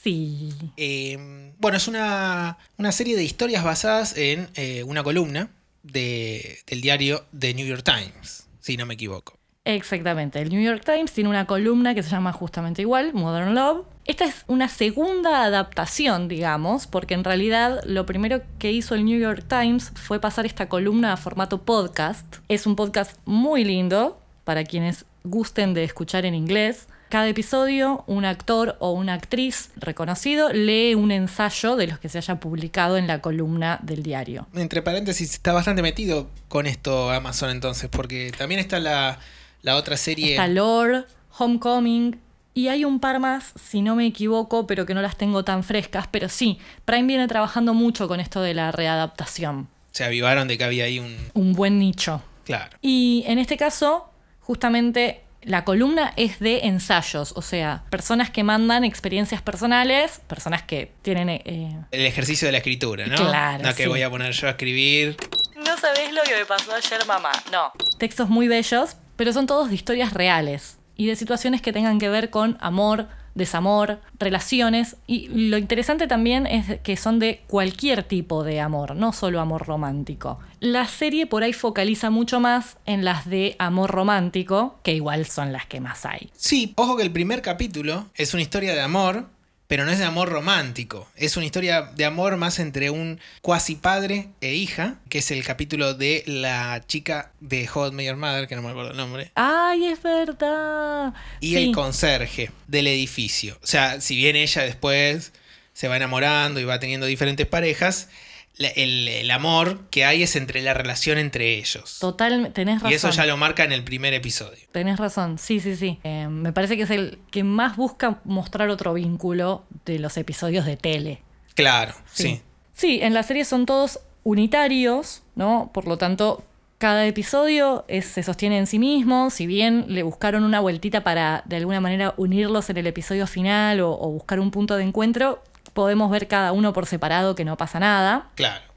Sí. 0.03 0.53
Em, 0.77 1.53
bueno, 1.57 1.77
es 1.77 1.87
una, 1.87 2.57
serie 2.91 3.15
de 3.15 3.23
historias 3.23 3.63
basadas 3.63 4.15
en 4.17 4.49
eh, 4.55 4.83
una 4.83 5.03
columna 5.03 5.49
del 5.81 6.81
diario 6.81 7.25
The 7.37 7.53
New 7.53 7.65
York 7.65 7.83
Times, 7.83 8.47
si 8.59 8.77
no 8.77 8.85
me 8.85 8.93
equivoco. 8.93 9.34
Exactamente. 9.65 10.39
El 10.39 10.49
New 10.49 10.61
York 10.61 10.83
Times 10.85 11.11
tiene 11.11 11.29
una 11.29 11.47
columna 11.47 11.95
que 11.95 12.03
se 12.03 12.09
llama 12.11 12.31
justamente 12.31 12.83
igual, 12.83 13.13
Modern 13.13 13.55
Love. 13.55 13.85
Esta 14.05 14.25
es 14.25 14.45
una 14.47 14.69
segunda 14.69 15.43
adaptación, 15.43 16.27
digamos, 16.27 16.85
porque 16.85 17.15
en 17.15 17.23
realidad 17.23 17.81
lo 17.83 18.05
primero 18.05 18.41
que 18.59 18.71
hizo 18.71 18.93
el 18.93 19.03
New 19.03 19.19
York 19.19 19.45
Times 19.47 19.91
fue 19.95 20.19
pasar 20.19 20.45
esta 20.45 20.69
columna 20.69 21.13
a 21.13 21.17
formato 21.17 21.63
podcast. 21.63 22.37
Es 22.47 22.67
un 22.67 22.75
podcast 22.75 23.17
muy 23.25 23.63
lindo 23.63 24.21
para 24.43 24.63
quienes 24.63 25.05
gusten 25.23 25.73
de 25.73 25.83
escuchar 25.83 26.27
en 26.27 26.35
inglés. 26.35 26.87
Cada 27.09 27.27
episodio, 27.27 28.03
un 28.05 28.25
actor 28.25 28.75
o 28.79 28.91
una 28.91 29.13
actriz 29.13 29.71
reconocido 29.77 30.49
lee 30.53 30.93
un 30.93 31.11
ensayo 31.11 31.75
de 31.75 31.87
los 31.87 31.97
que 31.97 32.09
se 32.09 32.19
haya 32.19 32.39
publicado 32.39 32.97
en 32.97 33.07
la 33.07 33.21
columna 33.21 33.79
del 33.81 34.03
diario. 34.03 34.47
Entre 34.53 34.83
paréntesis, 34.83 35.31
está 35.31 35.53
bastante 35.53 35.81
metido 35.81 36.29
con 36.49 36.67
esto 36.67 37.09
Amazon 37.09 37.49
entonces, 37.49 37.89
porque 37.89 38.31
también 38.37 38.59
está 38.59 38.79
la, 38.79 39.19
la 39.65 39.75
otra 39.75 39.97
serie. 39.97 40.31
Está 40.31 40.47
Lore, 40.47 41.03
Homecoming. 41.37 42.19
Y 42.53 42.69
hay 42.69 42.85
un 42.85 43.01
par 43.01 43.19
más, 43.19 43.51
si 43.61 43.81
no 43.81 43.95
me 43.95 44.05
equivoco, 44.05 44.65
pero 44.65 44.85
que 44.85 44.93
no 44.93 45.01
las 45.01 45.17
tengo 45.17 45.43
tan 45.43 45.63
frescas. 45.63 46.07
Pero 46.09 46.29
sí, 46.29 46.57
Prime 46.85 47.07
viene 47.07 47.27
trabajando 47.27 47.73
mucho 47.73 48.07
con 48.07 48.21
esto 48.21 48.41
de 48.41 48.53
la 48.53 48.71
readaptación. 48.71 49.67
Se 49.91 50.05
avivaron 50.05 50.47
de 50.47 50.57
que 50.57 50.63
había 50.63 50.85
ahí 50.85 50.99
un... 50.99 51.17
Un 51.33 51.53
buen 51.53 51.79
nicho. 51.79 52.21
Claro. 52.45 52.77
Y 52.81 53.25
en 53.27 53.39
este 53.39 53.57
caso, 53.57 54.09
justamente 54.39 55.23
la 55.41 55.65
columna 55.65 56.13
es 56.15 56.39
de 56.39 56.59
ensayos, 56.65 57.33
o 57.35 57.41
sea, 57.41 57.83
personas 57.89 58.29
que 58.29 58.43
mandan 58.43 58.83
experiencias 58.83 59.41
personales, 59.41 60.21
personas 60.27 60.63
que 60.63 60.91
tienen... 61.01 61.29
Eh, 61.29 61.75
El 61.91 62.05
ejercicio 62.05 62.47
de 62.47 62.51
la 62.53 62.59
escritura, 62.59 63.05
¿no? 63.07 63.15
Claro. 63.15 63.63
No 63.63 63.75
que 63.75 63.87
voy 63.87 64.01
a 64.01 64.09
poner 64.09 64.31
yo 64.31 64.47
a 64.47 64.51
escribir. 64.51 65.17
No 65.57 65.77
sabés 65.77 66.13
lo 66.13 66.21
que 66.23 66.35
me 66.35 66.45
pasó 66.45 66.73
ayer, 66.73 67.05
mamá. 67.05 67.31
No. 67.51 67.71
Textos 67.97 68.29
muy 68.29 68.47
bellos, 68.47 68.95
pero 69.15 69.33
son 69.33 69.47
todos 69.47 69.69
de 69.69 69.75
historias 69.75 70.13
reales 70.13 70.77
y 70.97 71.07
de 71.07 71.15
situaciones 71.15 71.61
que 71.61 71.73
tengan 71.73 71.99
que 71.99 72.09
ver 72.09 72.29
con 72.29 72.57
amor, 72.61 73.07
desamor, 73.35 73.99
relaciones. 74.17 74.95
Y 75.07 75.27
lo 75.27 75.57
interesante 75.57 76.07
también 76.07 76.47
es 76.47 76.79
que 76.81 76.97
son 76.97 77.19
de 77.19 77.41
cualquier 77.47 78.03
tipo 78.03 78.43
de 78.43 78.61
amor, 78.61 78.95
no 78.95 79.13
solo 79.13 79.41
amor 79.41 79.67
romántico. 79.67 80.39
La 80.59 80.87
serie 80.87 81.27
por 81.27 81.43
ahí 81.43 81.53
focaliza 81.53 82.09
mucho 82.09 82.39
más 82.39 82.77
en 82.85 83.03
las 83.05 83.29
de 83.29 83.55
amor 83.59 83.91
romántico, 83.91 84.79
que 84.83 84.93
igual 84.93 85.25
son 85.25 85.51
las 85.51 85.65
que 85.65 85.81
más 85.81 86.05
hay. 86.05 86.29
Sí, 86.35 86.73
ojo 86.77 86.95
que 86.97 87.03
el 87.03 87.11
primer 87.11 87.41
capítulo 87.41 88.05
es 88.15 88.33
una 88.33 88.41
historia 88.41 88.73
de 88.73 88.81
amor 88.81 89.34
pero 89.67 89.85
no 89.85 89.91
es 89.91 89.97
de 89.97 90.05
amor 90.05 90.29
romántico. 90.29 91.07
Es 91.15 91.37
una 91.37 91.45
historia 91.45 91.81
de 91.95 92.05
amor 92.05 92.37
más 92.37 92.59
entre 92.59 92.89
un 92.89 93.19
cuasi 93.41 93.75
padre 93.75 94.29
e 94.41 94.53
hija, 94.53 94.99
que 95.09 95.19
es 95.19 95.31
el 95.31 95.43
capítulo 95.43 95.93
de 95.93 96.23
la 96.27 96.83
chica 96.87 97.31
de 97.39 97.65
Hot 97.67 97.93
Mayor 97.93 98.17
Mother, 98.17 98.47
que 98.47 98.55
no 98.55 98.61
me 98.61 98.69
acuerdo 98.69 98.91
el 98.91 98.97
nombre. 98.97 99.31
¡Ay, 99.35 99.85
es 99.85 100.01
verdad! 100.03 101.13
Y 101.39 101.55
el 101.55 101.71
conserje 101.71 102.51
del 102.67 102.87
edificio. 102.87 103.57
O 103.63 103.67
sea, 103.67 104.01
si 104.01 104.15
bien 104.15 104.35
ella 104.35 104.63
después 104.63 105.33
se 105.73 105.87
va 105.87 105.97
enamorando 105.97 106.59
y 106.59 106.63
va 106.63 106.79
teniendo 106.79 107.05
diferentes 107.05 107.47
parejas, 107.47 108.09
el, 108.57 109.31
amor 109.31 109.81
que 109.89 110.05
hay 110.05 110.23
es 110.23 110.35
entre 110.35 110.61
la 110.61 110.73
relación 110.73 111.17
entre 111.17 111.57
ellos. 111.57 111.97
Total, 111.99 112.51
tenés 112.53 112.75
razón. 112.75 112.91
Y 112.91 112.95
eso 112.95 113.09
ya 113.09 113.25
lo 113.25 113.37
marca 113.37 113.63
en 113.63 113.71
el 113.71 113.83
primer 113.83 114.13
episodio. 114.13 114.63
Tenés 114.71 114.97
razón, 114.97 115.37
sí, 115.37 115.59
sí, 115.59 115.75
sí. 115.75 115.99
Eh, 116.03 116.27
me 116.29 116.53
parece 116.53 116.77
que 116.77 116.83
es 116.83 116.89
el 116.89 117.19
que 117.31 117.43
más 117.43 117.75
busca 117.75 118.21
mostrar 118.23 118.69
otro 118.69 118.93
vínculo 118.93 119.65
de 119.85 119.99
los 119.99 120.17
episodios 120.17 120.65
de 120.65 120.77
tele. 120.77 121.21
Claro, 121.53 121.93
sí. 122.11 122.41
Sí, 122.73 122.99
en 123.01 123.13
la 123.13 123.23
serie 123.23 123.45
son 123.45 123.65
todos 123.65 123.99
unitarios, 124.23 125.23
¿no? 125.35 125.71
Por 125.73 125.87
lo 125.87 125.97
tanto, 125.97 126.43
cada 126.77 127.05
episodio 127.05 127.85
se 127.87 128.23
sostiene 128.23 128.57
en 128.57 128.67
sí 128.67 128.79
mismo, 128.79 129.29
si 129.29 129.47
bien 129.47 129.85
le 129.87 130.03
buscaron 130.03 130.43
una 130.43 130.59
vueltita 130.59 131.03
para 131.03 131.43
de 131.45 131.57
alguna 131.57 131.79
manera 131.79 132.13
unirlos 132.17 132.69
en 132.69 132.77
el 132.77 132.87
episodio 132.87 133.27
final 133.27 133.79
o 133.81 133.95
buscar 134.11 134.39
un 134.39 134.51
punto 134.51 134.75
de 134.75 134.83
encuentro, 134.83 135.41
podemos 135.73 136.09
ver 136.11 136.27
cada 136.27 136.51
uno 136.51 136.73
por 136.73 136.85
separado 136.85 137.35
que 137.35 137.45
no 137.45 137.57
pasa 137.57 137.79
nada. 137.79 138.29
Claro. 138.35 138.75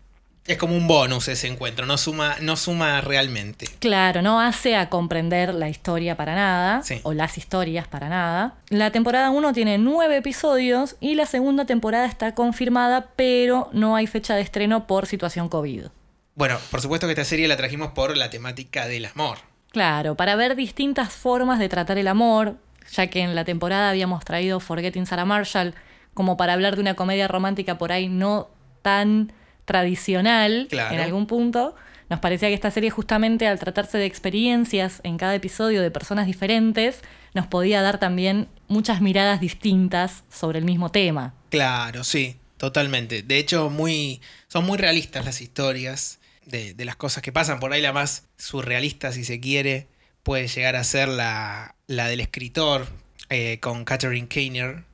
Es 0.49 0.57
como 0.57 0.75
un 0.75 0.89
bonus 0.89 1.29
ese 1.29 1.47
encuentro, 1.47 1.85
no 1.85 1.99
suma, 1.99 2.37
no 2.41 2.57
suma 2.57 3.03
realmente. 3.03 3.69
Claro, 3.81 4.23
no 4.23 4.41
hace 4.41 4.77
a 4.77 4.89
comprender 4.89 5.53
la 5.53 5.69
historia 5.69 6.17
para 6.17 6.35
nada, 6.35 6.83
o 7.03 7.13
las 7.13 7.37
historias 7.37 7.87
para 7.87 8.09
nada. 8.09 8.55
La 8.71 8.91
temporada 8.91 9.29
1 9.29 9.53
tiene 9.53 9.77
nueve 9.77 10.17
episodios 10.17 10.97
y 11.01 11.17
la 11.17 11.27
segunda 11.27 11.67
temporada 11.67 12.07
está 12.07 12.33
confirmada, 12.33 13.09
pero 13.15 13.69
no 13.73 13.95
hay 13.95 14.07
fecha 14.07 14.37
de 14.37 14.41
estreno 14.41 14.87
por 14.87 15.05
situación 15.05 15.51
COVID. 15.51 15.89
Bueno, 16.35 16.57
por 16.71 16.81
supuesto 16.81 17.07
que 17.07 17.13
esta 17.13 17.25
serie 17.25 17.47
la 17.47 17.59
trajimos 17.59 17.93
por 17.93 18.17
la 18.17 18.31
temática 18.31 18.87
del 18.87 19.05
amor. 19.05 19.39
Claro, 19.71 20.15
para 20.15 20.35
ver 20.35 20.57
distintas 20.57 21.13
formas 21.13 21.59
de 21.59 21.69
tratar 21.69 21.99
el 21.99 22.09
amor, 22.09 22.57
ya 22.91 23.09
que 23.09 23.21
en 23.21 23.35
la 23.35 23.45
temporada 23.45 23.91
habíamos 23.91 24.25
traído 24.25 24.61
Forgetting 24.61 25.05
Sarah 25.05 25.27
Marshall, 25.27 25.75
como 26.19 26.37
para 26.37 26.55
hablar 26.55 26.75
de 26.75 26.81
una 26.81 26.95
comedia 26.95 27.29
romántica 27.29 27.79
por 27.79 27.93
ahí 27.93 28.09
no 28.09 28.51
tan 28.83 29.33
tradicional 29.67 30.67
en 30.73 30.99
algún 30.99 31.29
punto. 31.29 31.77
Nos 32.11 32.19
parecía 32.19 32.49
que 32.49 32.55
esta 32.55 32.73
serie 32.73 32.91
justamente 32.91 33.47
al 33.47 33.61
tratarse 33.61 33.99
de 33.99 34.07
experiencias 34.07 35.01
en 35.05 35.17
cada 35.17 35.37
episodio 35.37 35.81
de 35.81 35.93
personas 35.93 36.27
diferentes, 36.27 37.03
nos 37.35 37.47
podía 37.47 37.83
dar 37.83 38.01
también 38.01 38.49
muchas 38.67 39.01
miradas 39.01 39.41
distintas 39.41 40.25
sobre 40.29 40.59
el 40.59 40.65
mismo 40.65 40.91
tema. 40.91 41.35
Claro, 41.51 42.03
sí, 42.03 42.35
totalmente. 42.57 43.23
De 43.23 43.39
hecho, 43.39 43.71
muy, 43.71 44.21
son 44.49 44.67
muy 44.67 44.77
realistas 44.77 45.25
las 45.25 45.41
historias 45.41 46.19
de, 46.47 46.75
las 46.85 46.97
cosas 46.97 47.23
que 47.23 47.31
pasan. 47.31 47.61
Por 47.61 47.73
ahí 47.73 47.81
la 47.81 47.93
más 47.93 48.25
surrealista, 48.39 49.13
si 49.13 49.23
se 49.23 49.39
quiere, 49.39 49.87
puede 50.25 50.49
llegar 50.49 50.75
a 50.75 50.83
ser 50.83 51.07
la, 51.07 51.77
la 51.87 52.09
del 52.09 52.19
escritor 52.19 52.89
eh, 53.31 53.61
con 53.61 53.85
Catherine 53.85 54.27
Keener, 54.27 54.88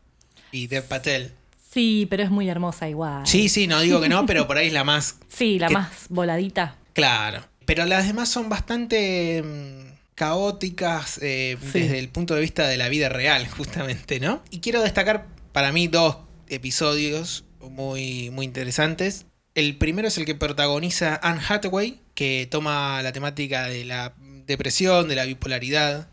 y 0.55 0.69
Dev 0.69 0.85
Patel. 0.85 1.33
Sí, 1.71 2.07
pero 2.09 2.23
es 2.23 2.31
muy 2.31 2.49
hermosa 2.49 2.89
igual. 2.89 3.27
Sí, 3.27 3.49
sí, 3.49 3.67
no 3.67 3.81
digo 3.81 4.01
que 4.01 4.09
no, 4.09 4.25
pero 4.27 4.47
por 4.47 4.57
ahí 4.57 4.69
es 4.69 4.73
la 4.73 4.85
más. 4.85 5.17
Sí, 5.29 5.59
la 5.59 5.69
más 5.69 6.07
voladita. 6.09 6.77
Claro. 6.93 7.45
Pero 7.67 7.85
las 7.87 8.07
demás 8.07 8.29
son 8.29 8.49
bastante 8.49 9.43
mm, 9.43 10.15
caóticas 10.15 11.19
eh, 11.21 11.59
desde 11.73 11.99
el 11.99 12.09
punto 12.09 12.37
de 12.37 12.41
vista 12.41 12.69
de 12.69 12.77
la 12.77 12.89
vida 12.89 13.09
real, 13.09 13.49
justamente, 13.57 14.21
¿no? 14.21 14.43
Y 14.51 14.61
quiero 14.61 14.81
destacar 14.83 15.27
para 15.53 15.73
mí 15.73 15.89
dos 15.89 16.19
episodios 16.49 17.45
muy, 17.61 18.31
muy 18.31 18.47
interesantes. 18.47 19.27
El 19.57 19.77
primero 19.77 20.07
es 20.07 20.19
el 20.19 20.25
que 20.25 20.37
protagoniza 20.37 21.19
Anne 21.23 21.41
Hathaway, 21.49 22.01
que 22.15 22.47
toma 22.49 23.03
la 23.03 23.13
temática 23.13 23.67
de 23.67 23.85
la 23.85 24.15
depresión, 24.47 25.09
de 25.09 25.17
la 25.17 25.25
bipolaridad, 25.25 26.09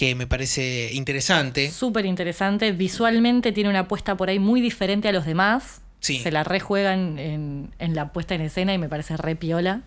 que 0.00 0.14
me 0.14 0.26
parece 0.26 0.94
interesante. 0.94 1.70
Súper 1.70 2.06
interesante. 2.06 2.72
Visualmente 2.72 3.52
tiene 3.52 3.68
una 3.68 3.86
puesta 3.86 4.16
por 4.16 4.30
ahí 4.30 4.38
muy 4.38 4.62
diferente 4.62 5.08
a 5.08 5.12
los 5.12 5.26
demás. 5.26 5.82
Sí. 6.00 6.20
Se 6.20 6.32
la 6.32 6.42
rejuegan 6.42 7.18
en, 7.18 7.74
en 7.78 7.94
la 7.94 8.10
puesta 8.10 8.34
en 8.34 8.40
escena 8.40 8.72
y 8.72 8.78
me 8.78 8.88
parece 8.88 9.18
re 9.18 9.36
piola. 9.36 9.82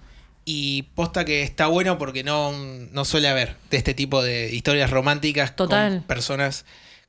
Y 0.45 0.83
posta 0.93 1.25
que 1.25 1.41
está 1.41 1.65
bueno 1.65 1.97
porque 1.97 2.23
no, 2.23 2.51
no 2.51 3.05
suele 3.05 3.27
haber 3.27 3.55
de 3.71 3.77
este 3.77 3.95
tipo 3.95 4.21
de 4.21 4.53
historias 4.53 4.91
románticas 4.91 5.55
Total. 5.55 5.93
con 5.93 6.03
personas 6.03 6.65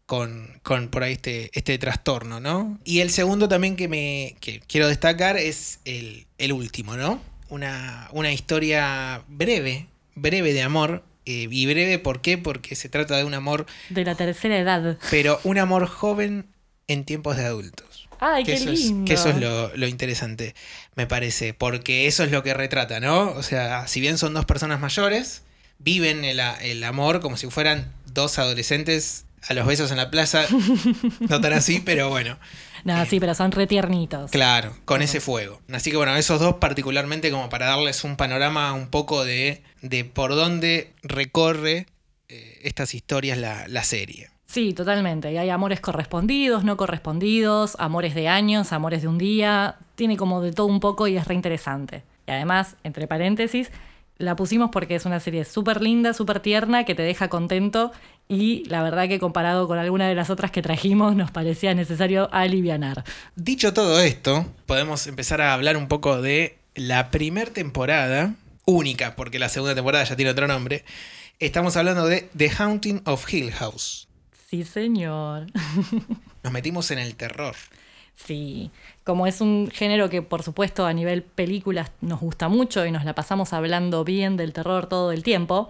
con, 0.07 0.59
con, 0.63 0.89
por 0.89 1.03
ahí 1.03 1.13
este, 1.13 1.51
este 1.53 1.77
trastorno, 1.77 2.41
¿no? 2.41 2.79
Y 2.85 3.01
el 3.01 3.11
segundo 3.11 3.51
también 3.51 3.77
que 3.77 3.87
me 3.87 4.35
que 4.41 4.61
quiero 4.61 4.89
destacar 4.89 5.37
es 5.37 5.81
el, 5.85 6.27
el 6.39 6.55
último, 6.55 6.97
¿no? 6.97 7.21
Una, 7.51 8.09
una 8.13 8.33
historia 8.33 9.25
breve, 9.29 9.89
breve 10.15 10.55
de 10.55 10.63
amor 10.63 11.05
eh, 11.27 11.49
y 11.51 11.67
breve, 11.67 11.99
¿por 11.99 12.21
qué? 12.21 12.39
Porque 12.39 12.75
se 12.77 12.89
trata 12.89 13.17
de 13.17 13.25
un 13.25 13.35
amor... 13.35 13.67
De 13.89 14.05
la 14.05 14.15
tercera 14.15 14.59
edad. 14.59 14.99
Pero 15.11 15.41
un 15.45 15.59
amor 15.59 15.87
joven 15.87 16.47
en 16.87 17.05
tiempos 17.05 17.37
de 17.37 17.45
adultos. 17.45 18.09
¡Ay, 18.21 18.45
qué 18.45 18.59
lindo! 18.59 19.05
que 19.07 19.15
eso 19.15 19.29
es 19.29 19.37
lo, 19.37 19.87
interesante, 19.87 20.55
me 20.95 21.07
parece, 21.07 21.53
porque 21.53 22.07
eso 22.07 22.25
es 22.25 22.31
lo 22.31 22.43
que 22.43 22.55
retrata, 22.55 23.01
¿no? 23.01 23.31
O 23.33 23.43
sea, 23.43 23.87
si 23.89 24.01
bien 24.01 24.19
son 24.19 24.35
dos 24.35 24.45
personas 24.45 24.81
mayores, 24.81 25.43
viven 25.79 26.25
el, 26.25 26.41
el 26.63 26.85
amor 26.85 27.21
como 27.21 27.37
si 27.37 27.51
fueran 27.51 27.93
dos 28.07 28.39
adolescentes 28.39 29.25
a 29.49 29.55
los 29.55 29.67
besos 29.67 29.91
en 29.91 29.97
la 29.97 30.11
plaza. 30.11 30.47
no 31.21 31.41
tan 31.41 31.53
así, 31.53 31.81
pero 31.85 32.09
bueno. 32.09 32.39
No, 32.85 33.05
sí, 33.07 33.19
pero 33.19 33.35
son 33.35 33.51
retiernitos. 33.51 34.31
Claro, 34.31 34.75
con 34.85 35.03
ese 35.03 35.21
fuego. 35.21 35.61
Así 35.73 35.91
que 35.91 35.97
bueno, 35.97 36.15
esos 36.17 36.39
dos 36.39 36.57
particularmente 36.57 37.31
como 37.31 37.49
para 37.49 37.67
darles 37.67 38.05
un 38.05 38.17
panorama 38.17 38.73
un 38.75 38.89
poco 38.89 39.25
de, 39.25 39.63
de 39.81 40.05
por 40.05 40.35
dónde 40.35 40.93
recorre 41.03 41.87
eh, 42.29 42.61
estas 42.63 42.95
historias 42.95 43.39
la, 43.39 43.67
la 43.69 43.85
serie. 43.85 44.31
Sí, 44.47 44.73
totalmente. 44.73 45.33
Y 45.33 45.39
hay 45.39 45.51
amores 45.51 45.81
correspondidos, 45.81 46.63
no 46.63 46.77
correspondidos, 46.77 47.77
amores 47.81 48.15
de 48.15 48.29
años, 48.29 48.73
amores 48.73 49.03
de 49.03 49.09
un 49.09 49.19
día. 49.19 49.77
Tiene 49.97 50.17
como 50.17 50.43
de 50.43 50.53
todo 50.53 50.67
un 50.67 50.81
poco 50.81 51.09
y 51.09 51.17
es 51.17 51.27
reinteresante. 51.27 52.05
Y 52.27 52.31
además, 52.31 52.77
entre 52.85 53.07
paréntesis, 53.09 53.71
la 54.19 54.37
pusimos 54.37 54.71
porque 54.71 54.95
es 54.95 55.05
una 55.05 55.21
serie 55.21 55.45
súper 55.45 55.83
linda, 55.83 56.13
súper 56.13 56.41
tierna, 56.41 56.85
que 56.85 56.95
te 56.95 57.03
deja 57.03 57.29
contento 57.29 57.93
y 58.29 58.65
la 58.67 58.83
verdad 58.83 59.09
que 59.09 59.19
comparado 59.19 59.67
con 59.69 59.79
alguna 59.79 60.09
de 60.09 60.15
las 60.15 60.31
otras 60.31 60.51
que 60.51 60.63
trajimos 60.63 61.15
nos 61.17 61.31
parecía 61.31 61.75
necesario 61.75 62.29
alivianar. 62.33 63.05
Dicho 63.37 63.75
todo 63.75 64.01
esto, 64.01 64.47
podemos 64.67 65.07
empezar 65.07 65.41
a 65.41 65.53
hablar 65.53 65.77
un 65.77 65.89
poco 65.89 66.23
de 66.23 66.59
la 66.75 67.11
primera 67.11 67.53
temporada, 67.53 68.35
única 68.65 69.17
porque 69.17 69.39
la 69.39 69.49
segunda 69.49 69.75
temporada 69.75 70.05
ya 70.05 70.17
tiene 70.17 70.31
otro 70.31 70.47
nombre. 70.47 70.85
Estamos 71.39 71.77
hablando 71.77 72.07
de 72.07 72.29
The 72.37 72.51
Haunting 72.59 73.03
of 73.05 73.33
Hill 73.33 73.53
House. 73.53 74.09
Sí, 74.49 74.65
señor. 74.65 75.47
Nos 76.43 76.53
metimos 76.53 76.91
en 76.91 77.01
el 77.01 77.17
terror. 77.17 77.57
Sí, 78.15 78.71
como 79.05 79.27
es 79.27 79.41
un 79.41 79.71
género 79.71 80.09
que 80.09 80.23
por 80.23 80.43
supuesto 80.43 80.87
a 80.87 80.93
nivel 80.93 81.23
películas 81.23 81.93
nos 82.01 82.21
gusta 82.21 82.49
mucho 82.49 82.85
y 82.87 82.91
nos 82.91 83.05
la 83.05 83.15
pasamos 83.15 83.53
hablando 83.53 84.03
bien 84.05 84.37
del 84.37 84.53
terror 84.53 84.87
todo 84.87 85.13
el 85.13 85.23
tiempo, 85.23 85.69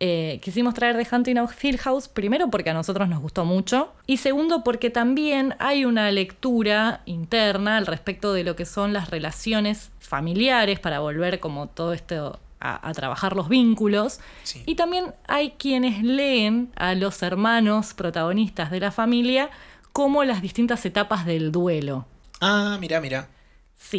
eh, 0.00 0.38
quisimos 0.42 0.74
traer 0.74 0.96
The 0.96 1.14
Hunting 1.14 1.38
of 1.38 1.64
Hill 1.64 1.76
House, 1.78 2.06
primero 2.06 2.50
porque 2.50 2.70
a 2.70 2.74
nosotros 2.74 3.08
nos 3.08 3.20
gustó 3.20 3.44
mucho 3.44 3.92
y 4.06 4.18
segundo 4.18 4.62
porque 4.62 4.90
también 4.90 5.56
hay 5.58 5.84
una 5.84 6.12
lectura 6.12 7.02
interna 7.04 7.78
al 7.78 7.86
respecto 7.86 8.32
de 8.32 8.44
lo 8.44 8.54
que 8.54 8.64
son 8.64 8.92
las 8.92 9.10
relaciones 9.10 9.90
familiares 9.98 10.78
para 10.78 11.00
volver 11.00 11.40
como 11.40 11.66
todo 11.66 11.92
esto 11.92 12.38
a, 12.60 12.92
trabajar 12.92 13.34
los 13.34 13.48
vínculos. 13.48 14.20
Y 14.66 14.74
también 14.76 15.14
hay 15.26 15.52
quienes 15.52 16.02
leen 16.02 16.70
a 16.76 16.94
los 16.94 17.22
hermanos 17.22 17.94
protagonistas 17.94 18.70
de 18.70 18.80
la 18.80 18.92
familia 18.92 19.50
como 19.92 20.22
las 20.24 20.42
distintas 20.42 20.84
etapas 20.86 21.26
del 21.26 21.50
duelo. 21.50 22.06
Ah, 22.40 22.76
mira, 22.80 23.00
mira. 23.00 23.28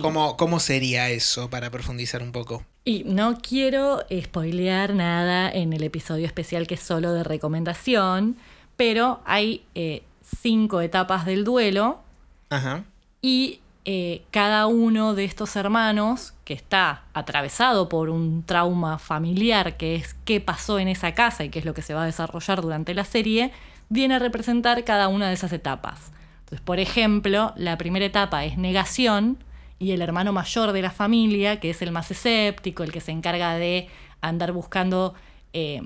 ¿Cómo, 0.02 0.38
¿Cómo 0.38 0.60
sería 0.60 1.10
eso 1.10 1.50
para 1.50 1.70
profundizar 1.70 2.22
un 2.22 2.32
poco? 2.32 2.64
Y 2.86 3.04
no 3.06 3.38
quiero 3.38 4.02
spoilear 4.12 4.94
nada 4.94 5.50
en 5.50 5.74
el 5.74 5.84
episodio 5.84 6.26
especial 6.26 6.68
que 6.68 6.76
es 6.76 6.82
solo 6.82 7.14
de 7.14 7.24
recomendación, 7.24 8.38
pero 8.76 9.22
hay 9.26 9.64
eh, 9.76 10.04
cinco 10.42 10.82
etapas 10.82 11.26
del 11.26 11.44
duelo. 11.44 12.02
Ajá. 12.50 12.84
Y 13.22 13.62
eh, 13.86 14.24
cada 14.32 14.68
uno 14.68 15.16
de 15.16 15.26
estos 15.26 15.56
hermanos, 15.56 16.34
que 16.46 16.54
está 16.54 17.04
atravesado 17.14 17.90
por 17.90 18.10
un 18.10 18.44
trauma 18.44 19.00
familiar, 19.00 19.78
que 19.78 19.96
es 19.96 20.16
qué 20.26 20.42
pasó 20.42 20.80
en 20.80 20.88
esa 20.88 21.14
casa 21.14 21.44
y 21.44 21.50
qué 21.50 21.60
es 21.60 21.66
lo 21.66 21.74
que 21.74 21.82
se 21.82 21.94
va 21.94 22.04
a 22.04 22.06
desarrollar 22.06 22.62
durante 22.62 22.94
la 22.94 23.06
serie, 23.06 23.52
viene 23.90 24.16
a 24.16 24.20
representar 24.20 24.84
cada 24.84 25.08
una 25.08 25.28
de 25.28 25.34
esas 25.34 25.54
etapas. 25.54 26.12
Entonces, 26.50 26.66
por 26.66 26.80
ejemplo, 26.80 27.54
la 27.58 27.78
primera 27.78 28.06
etapa 28.06 28.44
es 28.44 28.58
negación, 28.58 29.38
y 29.78 29.92
el 29.92 30.02
hermano 30.02 30.34
mayor 30.34 30.72
de 30.74 30.82
la 30.82 30.90
familia, 30.90 31.60
que 31.60 31.70
es 31.70 31.82
el 31.84 31.92
más 31.92 32.10
escéptico, 32.10 32.84
el 32.84 32.92
que 32.92 33.02
se 33.02 33.12
encarga 33.12 33.54
de 33.54 33.88
andar 34.20 34.52
buscando 34.52 35.14
eh, 35.54 35.82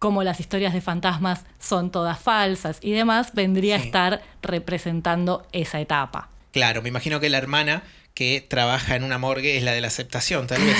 cómo 0.00 0.24
las 0.24 0.40
historias 0.40 0.74
de 0.74 0.80
fantasmas 0.80 1.44
son 1.60 1.90
todas 1.90 2.18
falsas 2.18 2.78
y 2.82 2.90
demás, 2.90 3.32
vendría 3.32 3.76
a 3.76 3.78
estar 3.78 4.22
representando 4.42 5.46
esa 5.52 5.80
etapa. 5.80 6.28
Claro, 6.52 6.82
me 6.82 6.88
imagino 6.88 7.20
que 7.20 7.30
la 7.30 7.38
hermana 7.38 7.84
que 8.12 8.44
trabaja 8.46 8.96
en 8.96 9.04
una 9.04 9.18
morgue 9.18 9.56
es 9.56 9.62
la 9.62 9.72
de 9.72 9.80
la 9.80 9.86
aceptación, 9.86 10.48
tal 10.48 10.62
vez. 10.62 10.76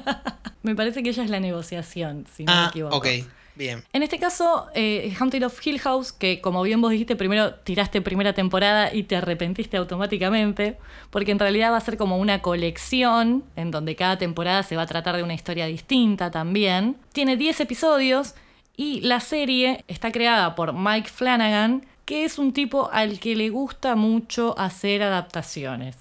me 0.62 0.74
parece 0.74 1.02
que 1.02 1.10
ella 1.10 1.22
es 1.22 1.30
la 1.30 1.40
negociación, 1.40 2.26
si 2.34 2.44
no 2.44 2.52
me 2.52 2.58
ah, 2.58 2.66
equivoco. 2.70 2.96
Ok. 2.96 3.06
Bien. 3.54 3.84
En 3.92 4.02
este 4.02 4.18
caso, 4.18 4.68
eh, 4.74 5.14
Haunted 5.18 5.44
of 5.44 5.66
Hill 5.66 5.78
House, 5.80 6.12
que 6.12 6.40
como 6.40 6.62
bien 6.62 6.80
vos 6.80 6.90
dijiste, 6.90 7.16
primero 7.16 7.54
tiraste 7.54 8.00
primera 8.00 8.32
temporada 8.32 8.94
y 8.94 9.02
te 9.02 9.16
arrepentiste 9.16 9.76
automáticamente, 9.76 10.78
porque 11.10 11.32
en 11.32 11.38
realidad 11.38 11.72
va 11.72 11.76
a 11.76 11.80
ser 11.80 11.98
como 11.98 12.16
una 12.16 12.40
colección 12.40 13.44
en 13.56 13.70
donde 13.70 13.94
cada 13.94 14.16
temporada 14.16 14.62
se 14.62 14.76
va 14.76 14.82
a 14.82 14.86
tratar 14.86 15.16
de 15.16 15.22
una 15.22 15.34
historia 15.34 15.66
distinta 15.66 16.30
también. 16.30 16.96
Tiene 17.12 17.36
10 17.36 17.60
episodios 17.60 18.34
y 18.76 19.00
la 19.00 19.20
serie 19.20 19.84
está 19.86 20.12
creada 20.12 20.54
por 20.54 20.72
Mike 20.72 21.10
Flanagan, 21.10 21.84
que 22.06 22.24
es 22.24 22.38
un 22.38 22.52
tipo 22.52 22.90
al 22.90 23.20
que 23.20 23.36
le 23.36 23.50
gusta 23.50 23.96
mucho 23.96 24.58
hacer 24.58 25.02
adaptaciones. 25.02 25.96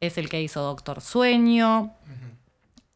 Es 0.00 0.16
el 0.16 0.28
que 0.28 0.42
hizo 0.42 0.62
Doctor 0.62 1.00
Sueño, 1.00 1.92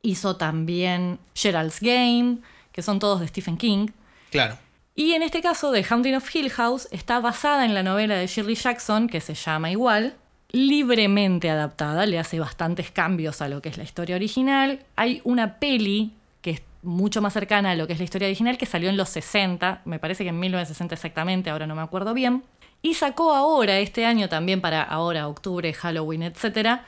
hizo 0.03 0.37
también 0.37 1.19
Gerald's 1.35 1.81
Game, 1.81 2.39
que 2.79 2.83
son 2.83 3.01
todos 3.01 3.19
de 3.19 3.27
Stephen 3.27 3.57
King. 3.57 3.89
Claro. 4.31 4.57
Y 4.95 5.15
en 5.15 5.25
este 5.25 5.43
caso, 5.43 5.73
The 5.73 5.85
Haunting 5.91 6.15
of 6.15 6.33
Hill 6.33 6.49
House 6.51 6.87
está 6.93 7.19
basada 7.19 7.65
en 7.65 7.75
la 7.75 7.83
novela 7.83 8.15
de 8.15 8.29
Shirley 8.29 8.55
Jackson, 8.55 9.09
que 9.09 9.21
se 9.21 9.35
llama 9.35 9.73
igual, 9.73 10.15
libremente 10.53 11.51
adaptada, 11.51 12.07
le 12.07 12.21
hace 12.21 12.39
bastantes 12.39 12.93
cambios 12.93 13.43
a 13.43 13.49
lo 13.49 13.61
que 13.61 13.69
es 13.69 13.79
la 13.79 13.83
historia 13.83 14.15
original. 14.15 14.85
Hay 14.95 15.21
una 15.25 15.59
peli 15.59 16.13
que 16.41 16.51
es 16.51 16.63
mucho 16.85 17.21
más 17.21 17.33
cercana 17.33 17.73
a 17.73 17.75
lo 17.75 17.89
que 17.89 17.95
es 17.95 17.99
la 17.99 18.05
historia 18.05 18.29
original, 18.29 18.57
que 18.57 18.67
salió 18.67 18.91
en 18.91 18.97
los 18.97 19.09
60, 19.09 19.83
me 19.85 19.99
parece 19.99 20.23
que 20.23 20.31
en 20.31 20.39
1960 20.39 20.95
exactamente, 20.95 21.51
ahora 21.51 21.67
no 21.67 21.75
me 21.75 21.83
acuerdo 21.83 22.15
bien. 22.15 22.45
Y 22.81 22.95
sacó 22.95 23.35
ahora, 23.35 23.81
este 23.81 24.07
año 24.07 24.29
también 24.29 24.61
para 24.61 24.85
ahora, 24.85 25.27
octubre, 25.27 25.73
Halloween, 25.73 26.23
etcétera, 26.23 26.85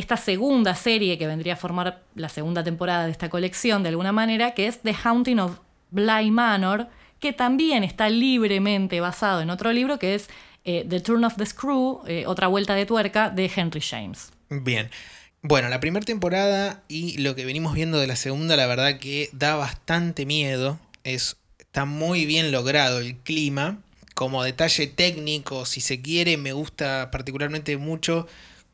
esta 0.00 0.16
segunda 0.16 0.74
serie 0.74 1.18
que 1.18 1.26
vendría 1.26 1.52
a 1.52 1.56
formar 1.56 2.02
la 2.14 2.28
segunda 2.28 2.64
temporada 2.64 3.04
de 3.04 3.12
esta 3.12 3.30
colección 3.30 3.82
de 3.82 3.90
alguna 3.90 4.12
manera, 4.12 4.52
que 4.52 4.66
es 4.66 4.80
The 4.80 4.94
Haunting 5.04 5.38
of 5.38 5.58
Bly 5.90 6.30
Manor, 6.30 6.88
que 7.20 7.32
también 7.32 7.84
está 7.84 8.08
libremente 8.08 9.00
basado 9.00 9.42
en 9.42 9.50
otro 9.50 9.72
libro 9.72 9.98
que 9.98 10.14
es 10.14 10.28
eh, 10.64 10.86
The 10.88 11.00
Turn 11.00 11.24
of 11.24 11.36
the 11.36 11.46
Screw, 11.46 12.00
eh, 12.06 12.24
otra 12.26 12.48
vuelta 12.48 12.74
de 12.74 12.86
tuerca 12.86 13.30
de 13.30 13.50
Henry 13.54 13.80
James. 13.80 14.32
Bien. 14.48 14.90
Bueno, 15.42 15.68
la 15.68 15.80
primera 15.80 16.04
temporada 16.04 16.82
y 16.88 17.18
lo 17.18 17.34
que 17.34 17.46
venimos 17.46 17.74
viendo 17.74 17.98
de 17.98 18.06
la 18.06 18.16
segunda, 18.16 18.56
la 18.56 18.66
verdad 18.66 18.98
que 18.98 19.30
da 19.32 19.54
bastante 19.54 20.26
miedo. 20.26 20.78
Es, 21.04 21.36
está 21.58 21.84
muy 21.84 22.26
bien 22.26 22.52
logrado 22.52 23.00
el 23.00 23.16
clima. 23.16 23.78
Como 24.14 24.42
detalle 24.42 24.86
técnico, 24.86 25.64
si 25.64 25.80
se 25.80 26.02
quiere, 26.02 26.36
me 26.36 26.52
gusta 26.52 27.10
particularmente 27.10 27.78
mucho 27.78 28.26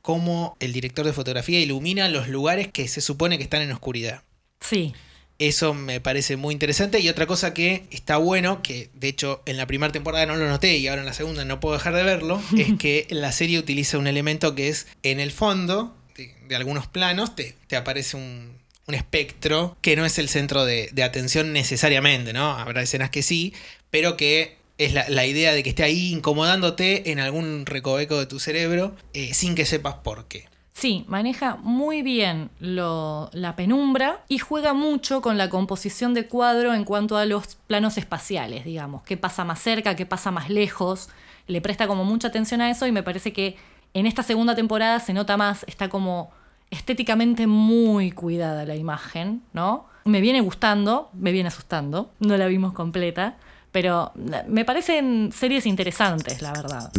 cómo 0.07 0.57
el 0.61 0.73
director 0.73 1.05
de 1.05 1.13
fotografía 1.13 1.59
ilumina 1.59 2.09
los 2.09 2.29
lugares 2.29 2.69
que 2.69 2.87
se 2.87 3.01
supone 3.01 3.39
que 3.39 3.43
están 3.43 3.61
en 3.63 3.73
oscuridad. 3.73 4.23
Sí. 4.61 4.95
Eso 5.41 5.75
me 5.75 6.01
parece 6.01 6.37
muy 6.37 6.53
interesante. 6.53 7.01
Y 7.01 7.09
otra 7.09 7.27
cosa 7.27 7.53
que 7.53 7.89
está 7.91 8.17
bueno, 8.17 8.63
que 8.63 8.89
de 8.95 9.09
hecho 9.09 9.43
en 9.47 9.57
la 9.57 9.67
primera 9.67 9.91
temporada 9.91 10.25
no 10.25 10.37
lo 10.37 10.49
noté 10.49 10.77
y 10.77 10.87
ahora 10.87 11.03
en 11.03 11.07
la 11.07 11.13
segunda 11.13 11.45
no 11.45 11.59
puedo 11.59 11.75
dejar 11.75 11.93
de 11.97 12.05
verlo, 12.05 12.41
es 12.57 12.79
que 12.79 13.09
la 13.11 13.33
serie 13.33 13.59
utiliza 13.59 13.99
un 13.99 14.07
elemento 14.07 14.55
que 14.55 14.69
es 14.69 14.87
en 15.03 15.19
el 15.19 15.33
fondo 15.33 15.97
de, 16.15 16.55
algunos 16.55 16.87
planos, 16.87 17.35
te, 17.35 17.57
aparece 17.75 18.17
un, 18.17 18.61
espectro 18.87 19.77
que 19.81 19.97
no 19.97 20.07
es 20.07 20.21
el 20.21 20.29
centro 20.29 20.65
de, 20.65 20.89
de, 20.93 21.03
atención 21.03 21.53
necesariamente, 21.53 22.33
¿no? 22.33 22.53
Habrá 22.53 22.81
escenas 22.81 23.11
que 23.11 23.25
sí, 23.25 23.53
pero 23.91 24.17
que 24.17 24.57
es 24.79 24.93
la, 24.93 25.27
idea 25.27 25.53
de 25.53 25.63
que 25.63 25.71
esté 25.71 25.83
ahí 25.85 26.13
incomodándote 26.13 27.11
en 27.11 27.19
algún 27.19 27.65
recoveco 27.65 28.19
de 28.19 28.27
tu 28.27 28.39
cerebro 28.39 28.95
eh, 29.15 29.33
sin 29.33 29.55
que 29.55 29.65
sepas 29.65 29.95
por 29.95 30.27
qué. 30.27 30.49
Sí, 30.73 31.07
maneja 31.09 31.57
muy 31.57 32.03
bien 32.03 32.51
la 32.61 33.55
penumbra 33.57 34.23
y 34.29 34.37
juega 34.37 34.75
mucho 34.75 35.23
con 35.23 35.39
la 35.39 35.49
composición 35.49 36.13
de 36.13 36.27
cuadro 36.27 36.75
en 36.75 36.85
cuanto 36.85 37.17
a 37.17 37.25
los 37.25 37.57
planos 37.67 37.97
espaciales, 37.97 38.67
digamos, 38.67 39.03
qué 39.05 39.17
pasa 39.17 39.43
más 39.45 39.59
cerca, 39.59 39.97
qué 39.97 40.05
pasa 40.05 40.31
más 40.31 40.51
lejos. 40.51 41.09
Le 41.47 41.63
presta 41.63 41.89
como 41.89 42.05
mucha 42.05 42.29
atención 42.29 42.61
a 42.61 42.71
eso 42.71 42.87
y 42.87 42.93
me 42.93 43.03
parece 43.03 43.33
que 43.33 43.57
en 43.95 44.05
esta 44.07 44.23
segunda 44.23 44.55
temporada 44.55 45.01
se 45.01 45.15
nota 45.15 45.39
más, 45.39 45.65
está 45.67 45.89
como 45.89 46.31
estéticamente 46.71 47.47
muy 47.47 48.11
cuidada 48.11 48.67
la 48.67 48.77
imagen, 48.77 49.41
¿no? 49.55 49.87
Me 50.05 50.21
viene 50.21 50.43
gustando, 50.43 51.09
me 51.15 51.33
viene 51.33 51.49
asustando, 51.49 52.11
no 52.21 52.37
la 52.37 52.49
vimos 52.49 52.75
completa, 52.75 53.39
pero 53.73 54.13
me 54.49 54.65
parecen 54.65 55.31
series 55.33 55.67
interesantes, 55.67 56.43
la 56.43 56.53
verdad. 56.53 56.93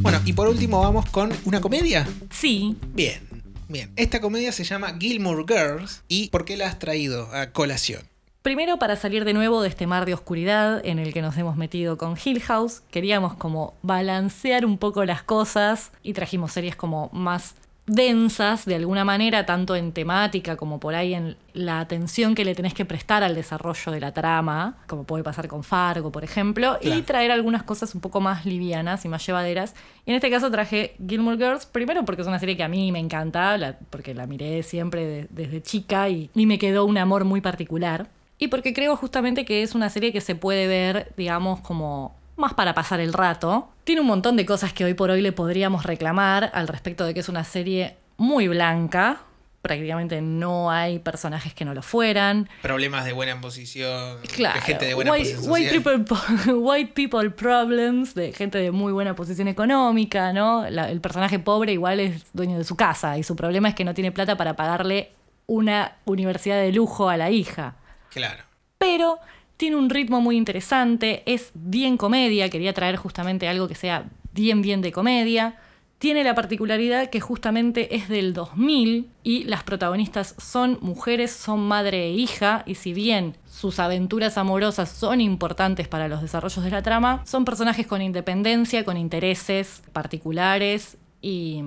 Bueno, 0.00 0.20
y 0.24 0.32
por 0.32 0.48
último 0.48 0.80
vamos 0.80 1.08
con 1.10 1.32
una 1.44 1.60
comedia. 1.60 2.06
Sí. 2.30 2.76
Bien, 2.94 3.20
bien. 3.68 3.92
Esta 3.96 4.20
comedia 4.20 4.52
se 4.52 4.64
llama 4.64 4.96
Gilmore 4.98 5.44
Girls. 5.46 6.02
¿Y 6.08 6.28
por 6.28 6.44
qué 6.44 6.56
la 6.56 6.66
has 6.66 6.78
traído 6.78 7.28
a 7.34 7.52
colación? 7.52 8.02
Primero, 8.42 8.76
para 8.76 8.96
salir 8.96 9.24
de 9.24 9.34
nuevo 9.34 9.62
de 9.62 9.68
este 9.68 9.86
mar 9.86 10.04
de 10.04 10.14
oscuridad 10.14 10.84
en 10.84 10.98
el 10.98 11.12
que 11.12 11.22
nos 11.22 11.36
hemos 11.36 11.56
metido 11.56 11.96
con 11.96 12.16
Hill 12.22 12.40
House, 12.40 12.82
queríamos 12.90 13.34
como 13.34 13.74
balancear 13.82 14.66
un 14.66 14.78
poco 14.78 15.04
las 15.04 15.22
cosas 15.22 15.92
y 16.02 16.12
trajimos 16.12 16.50
series 16.50 16.74
como 16.74 17.08
más 17.12 17.54
densas 17.86 18.64
de 18.64 18.76
alguna 18.76 19.04
manera, 19.04 19.44
tanto 19.44 19.74
en 19.74 19.92
temática 19.92 20.56
como 20.56 20.78
por 20.78 20.94
ahí 20.94 21.14
en 21.14 21.36
la 21.52 21.80
atención 21.80 22.34
que 22.34 22.44
le 22.44 22.54
tenés 22.54 22.74
que 22.74 22.84
prestar 22.84 23.24
al 23.24 23.34
desarrollo 23.34 23.92
de 23.92 24.00
la 24.00 24.12
trama, 24.12 24.78
como 24.86 25.04
puede 25.04 25.24
pasar 25.24 25.48
con 25.48 25.64
Fargo, 25.64 26.12
por 26.12 26.24
ejemplo, 26.24 26.78
y 26.80 27.02
traer 27.02 27.32
algunas 27.32 27.64
cosas 27.64 27.94
un 27.94 28.00
poco 28.00 28.20
más 28.20 28.46
livianas 28.46 29.04
y 29.04 29.08
más 29.08 29.26
llevaderas. 29.26 29.74
Y 30.06 30.10
en 30.10 30.16
este 30.16 30.30
caso 30.30 30.50
traje 30.50 30.94
Gilmore 31.06 31.36
Girls, 31.36 31.66
primero 31.66 32.04
porque 32.04 32.22
es 32.22 32.28
una 32.28 32.38
serie 32.38 32.56
que 32.56 32.62
a 32.62 32.68
mí 32.68 32.92
me 32.92 33.00
encanta, 33.00 33.78
porque 33.90 34.14
la 34.14 34.26
miré 34.26 34.62
siempre 34.62 35.26
desde 35.30 35.62
chica 35.62 36.08
y, 36.08 36.30
y 36.34 36.46
me 36.46 36.58
quedó 36.58 36.84
un 36.84 36.98
amor 36.98 37.24
muy 37.24 37.40
particular. 37.40 38.08
Y 38.38 38.48
porque 38.48 38.74
creo 38.74 38.96
justamente 38.96 39.44
que 39.44 39.62
es 39.62 39.74
una 39.74 39.88
serie 39.88 40.12
que 40.12 40.20
se 40.20 40.34
puede 40.34 40.66
ver, 40.66 41.12
digamos, 41.16 41.60
como 41.60 42.16
más 42.42 42.54
para 42.54 42.74
pasar 42.74 43.00
el 43.00 43.12
rato. 43.12 43.70
Tiene 43.84 44.02
un 44.02 44.06
montón 44.06 44.36
de 44.36 44.44
cosas 44.44 44.72
que 44.72 44.84
hoy 44.84 44.94
por 44.94 45.10
hoy 45.10 45.22
le 45.22 45.32
podríamos 45.32 45.84
reclamar 45.84 46.50
al 46.52 46.68
respecto 46.68 47.06
de 47.06 47.14
que 47.14 47.20
es 47.20 47.28
una 47.28 47.44
serie 47.44 47.96
muy 48.18 48.48
blanca. 48.48 49.20
Prácticamente 49.62 50.20
no 50.20 50.70
hay 50.72 50.98
personajes 50.98 51.54
que 51.54 51.64
no 51.64 51.72
lo 51.72 51.82
fueran. 51.82 52.48
Problemas 52.62 53.04
de 53.04 53.12
buena 53.12 53.40
posición. 53.40 54.18
Claro. 54.34 54.56
De 54.56 54.60
gente 54.60 54.86
de 54.86 54.94
buena 54.94 55.12
white, 55.12 55.30
posición. 55.30 55.52
White 55.52 55.80
people, 55.80 56.52
white 56.54 56.92
people, 56.94 57.30
problems, 57.30 58.14
de 58.14 58.32
gente 58.32 58.58
de 58.58 58.72
muy 58.72 58.92
buena 58.92 59.14
posición 59.14 59.46
económica, 59.46 60.32
¿no? 60.32 60.66
el 60.66 61.00
personaje 61.00 61.38
pobre 61.38 61.72
igual 61.72 62.00
es 62.00 62.24
dueño 62.32 62.58
de 62.58 62.64
su 62.64 62.76
casa 62.76 63.18
y 63.18 63.22
su 63.22 63.36
problema 63.36 63.68
es 63.68 63.74
que 63.74 63.84
no 63.84 63.94
tiene 63.94 64.10
plata 64.10 64.36
para 64.36 64.56
pagarle 64.56 65.12
una 65.46 65.96
universidad 66.04 66.60
de 66.60 66.72
lujo 66.72 67.08
a 67.08 67.16
la 67.16 67.30
hija. 67.30 67.76
Claro. 68.10 68.42
Pero 68.78 69.20
tiene 69.62 69.76
un 69.76 69.90
ritmo 69.90 70.20
muy 70.20 70.36
interesante, 70.36 71.22
es 71.24 71.52
bien 71.54 71.96
comedia, 71.96 72.50
quería 72.50 72.72
traer 72.72 72.96
justamente 72.96 73.46
algo 73.46 73.68
que 73.68 73.76
sea 73.76 74.10
bien, 74.32 74.60
bien 74.60 74.82
de 74.82 74.90
comedia. 74.90 75.54
Tiene 75.98 76.24
la 76.24 76.34
particularidad 76.34 77.10
que 77.10 77.20
justamente 77.20 77.94
es 77.94 78.08
del 78.08 78.32
2000 78.32 79.08
y 79.22 79.44
las 79.44 79.62
protagonistas 79.62 80.34
son 80.36 80.78
mujeres, 80.80 81.30
son 81.30 81.60
madre 81.60 82.06
e 82.06 82.10
hija, 82.10 82.64
y 82.66 82.74
si 82.74 82.92
bien 82.92 83.36
sus 83.46 83.78
aventuras 83.78 84.36
amorosas 84.36 84.88
son 84.90 85.20
importantes 85.20 85.86
para 85.86 86.08
los 86.08 86.22
desarrollos 86.22 86.64
de 86.64 86.70
la 86.72 86.82
trama, 86.82 87.22
son 87.24 87.44
personajes 87.44 87.86
con 87.86 88.02
independencia, 88.02 88.84
con 88.84 88.96
intereses 88.96 89.84
particulares 89.92 90.96
y 91.20 91.62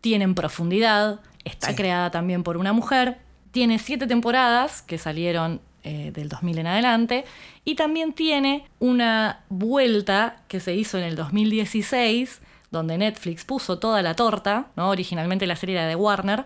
tienen 0.00 0.34
profundidad. 0.34 1.20
Está 1.44 1.76
creada 1.76 2.10
también 2.10 2.42
por 2.42 2.56
una 2.56 2.72
mujer. 2.72 3.18
Tiene 3.52 3.78
siete 3.78 4.08
temporadas 4.08 4.82
que 4.82 4.98
salieron 4.98 5.60
eh, 5.88 6.10
del 6.12 6.28
2000 6.28 6.58
en 6.58 6.66
adelante. 6.66 7.24
Y 7.64 7.76
también 7.76 8.12
tiene 8.12 8.66
una 8.80 9.44
vuelta 9.48 10.42
que 10.48 10.58
se 10.58 10.74
hizo 10.74 10.98
en 10.98 11.04
el 11.04 11.14
2016, 11.14 12.40
donde 12.72 12.98
Netflix 12.98 13.44
puso 13.44 13.78
toda 13.78 14.02
la 14.02 14.14
torta, 14.14 14.66
¿no? 14.74 14.90
originalmente 14.90 15.46
la 15.46 15.54
serie 15.54 15.76
era 15.76 15.86
de 15.86 15.94
Warner, 15.94 16.44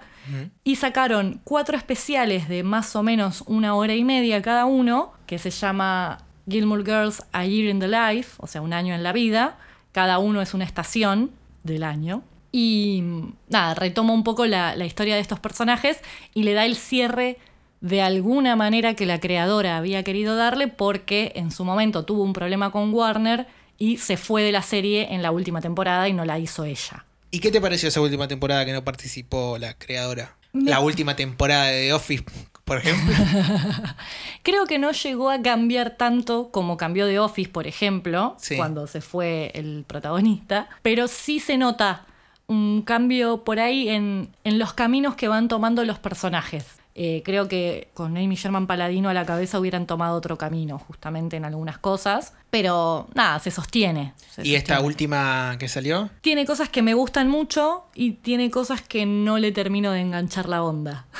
y 0.63 0.77
sacaron 0.77 1.41
cuatro 1.43 1.79
especiales 1.79 2.51
de 2.51 2.63
más 2.63 2.95
o 2.95 3.03
menos 3.03 3.43
una 3.47 3.75
hora 3.75 3.95
y 3.95 4.05
media 4.05 4.43
cada 4.43 4.67
uno, 4.67 5.15
que 5.27 5.39
se 5.39 5.51
llama 5.51 6.19
Gilmore 6.47 6.85
Girls 6.85 7.23
A 7.33 7.47
Year 7.47 7.71
in 7.71 7.81
the 7.81 7.89
Life, 7.89 8.33
o 8.37 8.47
sea, 8.47 8.61
un 8.61 8.75
año 8.75 8.95
en 8.95 9.03
la 9.03 9.15
vida. 9.15 9.57
Cada 9.93 10.19
uno 10.19 10.43
es 10.43 10.53
una 10.53 10.65
estación 10.65 11.31
del 11.63 11.83
año. 11.83 12.23
Y 12.53 13.03
nada, 13.49 13.73
retoma 13.73 14.13
un 14.13 14.23
poco 14.23 14.45
la, 14.45 14.77
la 14.77 14.85
historia 14.85 15.15
de 15.15 15.23
estos 15.23 15.41
personajes 15.41 16.03
y 16.35 16.43
le 16.43 16.53
da 16.53 16.67
el 16.67 16.77
cierre 16.77 17.39
de 17.81 18.03
alguna 18.03 18.57
manera 18.57 18.95
que 18.95 19.07
la 19.07 19.21
creadora 19.21 19.77
había 19.77 20.03
querido 20.03 20.37
darle 20.37 20.69
porque 20.69 21.33
en 21.35 21.51
su 21.51 21.65
momento 21.65 22.05
tuvo 22.05 22.23
un 22.23 22.33
problema 22.33 22.71
con 22.71 22.93
Warner 22.93 23.47
y 23.79 23.97
se 23.97 24.17
fue 24.17 24.43
de 24.43 24.53
la 24.53 24.63
serie 24.63 25.15
en 25.15 25.23
la 25.23 25.31
última 25.31 25.61
temporada 25.61 26.09
y 26.09 26.13
no 26.13 26.25
la 26.25 26.39
hizo 26.39 26.65
ella. 26.65 27.07
¿Y 27.31 27.41
qué 27.41 27.51
te 27.51 27.61
pareció 27.61 27.89
esa 27.89 28.01
última 28.01 28.29
temporada 28.29 28.65
que 28.65 28.73
no 28.73 28.85
participó 28.85 29.57
la 29.59 29.75
creadora? 29.75 30.37
La 30.53 30.81
última 30.81 31.15
temporada 31.15 31.67
de 31.67 31.87
The 31.87 31.93
Office, 31.93 32.25
por 32.65 32.79
ejemplo. 32.79 33.15
Creo 34.43 34.67
que 34.67 34.79
no 34.79 34.91
llegó 34.91 35.31
a 35.31 35.41
cambiar 35.41 35.97
tanto 35.97 36.51
como 36.51 36.77
cambió 36.77 37.07
The 37.07 37.21
Office, 37.21 37.51
por 37.51 37.67
ejemplo, 37.67 38.37
cuando 38.57 38.87
se 38.89 39.01
fue 39.01 39.53
el 39.55 39.85
protagonista, 39.87 40.69
pero 40.83 41.07
sí 41.09 41.39
se 41.39 41.57
nota 41.57 42.05
un 42.49 42.83
cambio 42.83 43.45
por 43.45 43.61
ahí 43.61 43.89
en, 43.89 44.29
en 44.43 44.59
los 44.59 44.73
caminos 44.75 45.15
que 45.15 45.29
van 45.29 45.47
tomando 45.47 45.85
los 45.85 46.01
personajes. 46.01 46.80
Eh, 46.95 47.23
creo 47.25 47.49
que 47.49 47.89
con 47.95 48.17
Amy 48.17 48.35
Sherman 48.35 48.67
Paladino 48.67 49.09
a 49.09 49.15
la 49.15 49.25
cabeza 49.25 49.61
hubieran 49.61 49.87
tomado 49.87 50.17
otro 50.17 50.37
camino, 50.37 50.79
justamente 50.79 51.37
en 51.37 51.45
algunas 51.45 51.79
cosas. 51.79 52.35
Pero 52.51 53.09
nada, 53.15 53.39
se 53.39 53.51
sostiene. 53.51 54.13
¿Y 54.43 54.55
esta 54.55 54.81
última 54.81 55.57
que 55.59 55.69
salió? 55.69 56.11
Tiene 56.21 56.45
cosas 56.45 56.69
que 56.69 56.83
me 56.83 56.95
gustan 56.95 57.29
mucho 57.29 57.85
y 57.95 58.13
tiene 58.13 58.51
cosas 58.51 58.83
que 58.83 59.07
no 59.07 59.39
le 59.39 59.53
termino 59.53 59.93
de 59.93 60.01
enganchar 60.01 60.49
la 60.49 60.63
onda. 60.63 61.07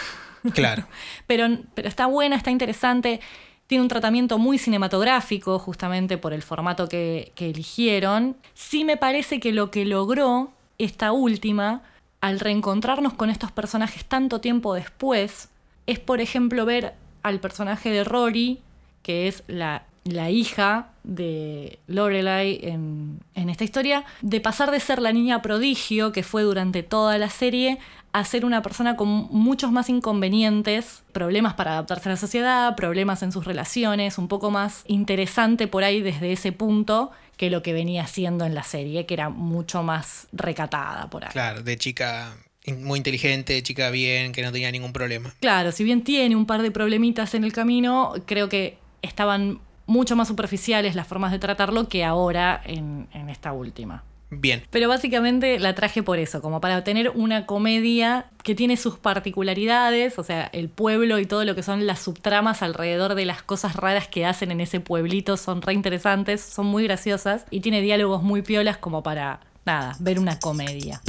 Claro. 0.55 0.87
pero, 1.27 1.47
pero 1.75 1.87
está 1.87 2.07
buena, 2.07 2.35
está 2.35 2.51
interesante. 2.51 3.21
Tiene 3.67 3.83
un 3.83 3.89
tratamiento 3.89 4.39
muy 4.39 4.57
cinematográfico, 4.57 5.59
justamente 5.59 6.17
por 6.17 6.33
el 6.33 6.41
formato 6.41 6.89
que, 6.89 7.33
que 7.35 7.51
eligieron. 7.51 8.39
Sí 8.55 8.87
me 8.87 8.97
parece 8.97 9.39
que 9.39 9.53
lo 9.53 9.71
que 9.71 9.85
logró 9.85 10.51
esta 10.79 11.13
última, 11.13 11.83
al 12.23 12.41
reencontrarnos 12.41 13.13
con 13.13 13.29
estos 13.29 13.53
personajes 13.53 14.07
tanto 14.07 14.41
tiempo 14.41 14.73
después, 14.73 15.51
es, 15.91 15.99
por 15.99 16.21
ejemplo, 16.21 16.65
ver 16.65 16.95
al 17.23 17.41
personaje 17.41 17.91
de 17.91 18.05
Rory, 18.05 18.61
que 19.03 19.29
es 19.29 19.43
la, 19.47 19.85
la 20.05 20.31
hija 20.31 20.89
de 21.03 21.79
Lorelai 21.87 22.61
en, 22.63 23.21
en, 23.35 23.51
esta 23.51 23.65
historia, 23.65 24.05
de 24.21 24.41
pasar 24.41 24.71
de 24.71 24.81
ser 24.81 25.01
la 25.01 25.13
niña 25.13 25.43
prodigio 25.43 26.13
que 26.13 26.23
fue 26.23 26.43
durante 26.43 26.83
toda 26.83 27.19
la 27.19 27.31
serie 27.31 27.79
a 28.13 28.25
ser 28.25 28.45
una 28.45 28.63
persona 28.63 28.97
con 28.97 29.09
muchos 29.09 29.71
más 29.71 29.89
inconvenientes, 29.89 31.03
problemas 31.13 31.55
para 31.55 31.73
adaptarse 31.73 32.09
a 32.09 32.13
la 32.13 32.17
sociedad, 32.17 32.75
problemas 32.75 33.23
en 33.23 33.31
sus 33.31 33.45
relaciones, 33.45 34.19
un 34.19 34.27
poco 34.27 34.51
más 34.51 34.83
interesante 34.87 35.69
por 35.69 35.85
ahí 35.85 36.01
desde 36.01 36.33
ese 36.33 36.51
punto 36.51 37.13
que 37.37 37.51
lo 37.51 37.63
que 37.63 37.73
venía 37.73 38.07
siendo 38.07 38.45
en 38.45 38.55
la 38.55 38.65
serie, 38.65 39.07
que 39.07 39.15
era 39.15 39.29
mucho 39.29 39.83
más 39.83 40.27
recatada 40.33 41.09
por 41.09 41.25
ahí. 41.25 41.31
Claro, 41.31 41.63
de 41.63 41.79
chica 41.79 42.35
muy 42.67 42.99
inteligente, 42.99 43.63
chica 43.63 43.91
bien, 43.91 44.33
que 44.33 44.43
no 44.43 44.53
tenía 44.53 44.71
ningún 44.71 44.93
problema. 44.93 45.35
Claro, 45.41 45.73
si 45.73 45.85
bien 45.85 46.03
tiene 46.03 46.37
un 46.37 46.47
par 46.47 46.63
de 46.63 46.71
problemitas 46.71 47.35
en 47.35 47.45
el 47.45 47.53
camino, 47.53 48.15
creo 48.27 48.49
que 48.49 48.79
estaban 49.03 49.61
mucho 49.87 50.15
más 50.15 50.29
superficiales 50.29 50.95
las 50.95 51.07
formas 51.07 51.33
de 51.33 51.39
tratarlo 51.39 51.89
que 51.89 52.05
ahora 52.05 52.63
en, 52.65 53.09
esta 53.29 53.53
última. 53.53 54.05
Bien. 54.31 54.63
Pero 54.71 54.89
básicamente 54.89 55.59
la 55.59 55.75
traje 55.75 56.05
por 56.05 56.21
eso, 56.21 56.41
como 56.41 56.61
para 56.61 56.85
tener 56.85 57.11
una 57.11 57.47
comedia 57.47 58.27
que 58.45 58.55
tiene 58.55 58.77
sus 58.77 58.97
particularidades, 58.97 60.21
o 60.21 60.23
sea, 60.23 60.49
el 60.53 60.69
pueblo 60.69 61.19
y 61.19 61.27
todo 61.27 61.45
lo 61.45 61.57
que 61.57 61.65
son 61.65 61.85
las 61.85 61.99
subtramas 61.99 62.63
alrededor 62.63 63.17
de 63.17 63.25
las 63.25 63.43
cosas 63.43 63.75
raras 63.75 64.07
que 64.07 64.25
hacen 64.25 64.53
en 64.53 64.61
ese 64.61 64.79
pueblito 64.79 65.37
son 65.37 65.63
re 65.63 65.75
interesantes, 65.75 66.41
son 66.41 66.67
muy 66.67 66.85
graciosas 66.85 67.45
y 67.51 67.59
tiene 67.59 67.81
diálogos 67.81 68.23
muy 68.23 68.43
piolas 68.43 68.77
como 68.77 69.03
para, 69.03 69.41
nada, 69.67 69.97
ver 69.99 70.21
una 70.21 70.39
comedia. 70.39 71.01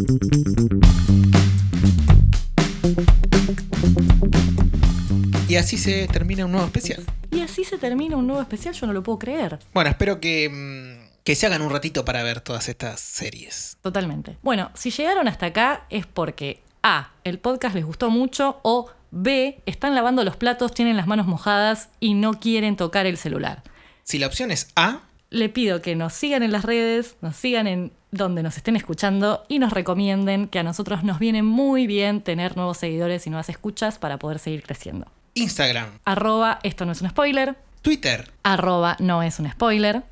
Y 5.52 5.58
así 5.58 5.78
se 5.78 6.08
termina 6.08 6.46
un 6.46 6.54
nuevo 6.54 6.66
especial. 6.66 7.04
Y 7.30 7.42
así 7.42 7.66
se 7.66 7.78
termina 7.78 8.16
un 8.16 8.26
nuevo 8.26 8.42
especial, 8.42 8.74
yo 8.74 8.88
no 8.88 8.94
lo 8.94 9.04
puedo 9.04 9.20
creer. 9.20 9.60
Bueno, 9.74 9.90
espero 9.90 10.22
que, 10.22 10.48
mm, 10.48 11.24
que 11.26 11.36
se 11.36 11.46
hagan 11.46 11.62
un 11.62 11.70
ratito 11.70 12.06
para 12.06 12.24
ver 12.24 12.40
todas 12.40 12.70
estas 12.70 13.02
series. 13.02 13.76
Totalmente. 13.82 14.38
Bueno, 14.44 14.72
si 14.76 14.92
llegaron 14.92 15.28
hasta 15.28 15.48
acá 15.48 15.88
es 15.90 16.06
porque 16.06 16.62
A, 16.84 17.12
el 17.26 17.38
podcast 17.38 17.76
les 17.76 17.84
gustó 17.84 18.10
mucho 18.10 18.62
o 18.62 18.92
B, 19.12 19.62
están 19.66 19.94
lavando 19.94 20.24
los 20.24 20.38
platos, 20.38 20.74
tienen 20.74 20.96
las 20.96 21.06
manos 21.06 21.28
mojadas 21.28 21.90
y 22.00 22.14
no 22.14 22.40
quieren 22.40 22.78
tocar 22.78 23.06
el 23.06 23.18
celular. 23.18 23.62
Si 24.04 24.20
la 24.20 24.28
opción 24.28 24.52
es 24.52 24.70
A, 24.78 25.02
le 25.32 25.50
pido 25.50 25.82
que 25.82 25.98
nos 25.98 26.14
sigan 26.14 26.44
en 26.44 26.54
las 26.54 26.64
redes, 26.64 27.18
nos 27.20 27.36
sigan 27.36 27.68
en 27.68 27.92
donde 28.12 28.42
nos 28.42 28.56
estén 28.56 28.78
escuchando 28.78 29.44
y 29.50 29.60
nos 29.60 29.74
recomienden 29.74 30.48
que 30.48 30.60
a 30.60 30.64
nosotros 30.64 31.04
nos 31.04 31.20
viene 31.20 31.44
muy 31.44 31.88
bien 31.88 32.22
tener 32.22 32.56
nuevos 32.56 32.78
seguidores 32.78 33.28
y 33.28 33.32
nuevas 33.32 33.50
escuchas 33.50 34.00
para 34.00 34.18
poder 34.18 34.40
seguir 34.40 34.64
creciendo. 34.64 35.08
Instagram. 35.42 36.00
Arroba 36.06 36.60
esto 36.64 36.86
no 36.86 36.94
es 36.94 37.02
un 37.02 37.10
spoiler. 37.10 37.58
Twitter. 37.82 38.32
Arroba 38.44 38.96
no 39.00 39.24
es 39.24 39.40
un 39.40 39.52
spoiler. 39.52 40.04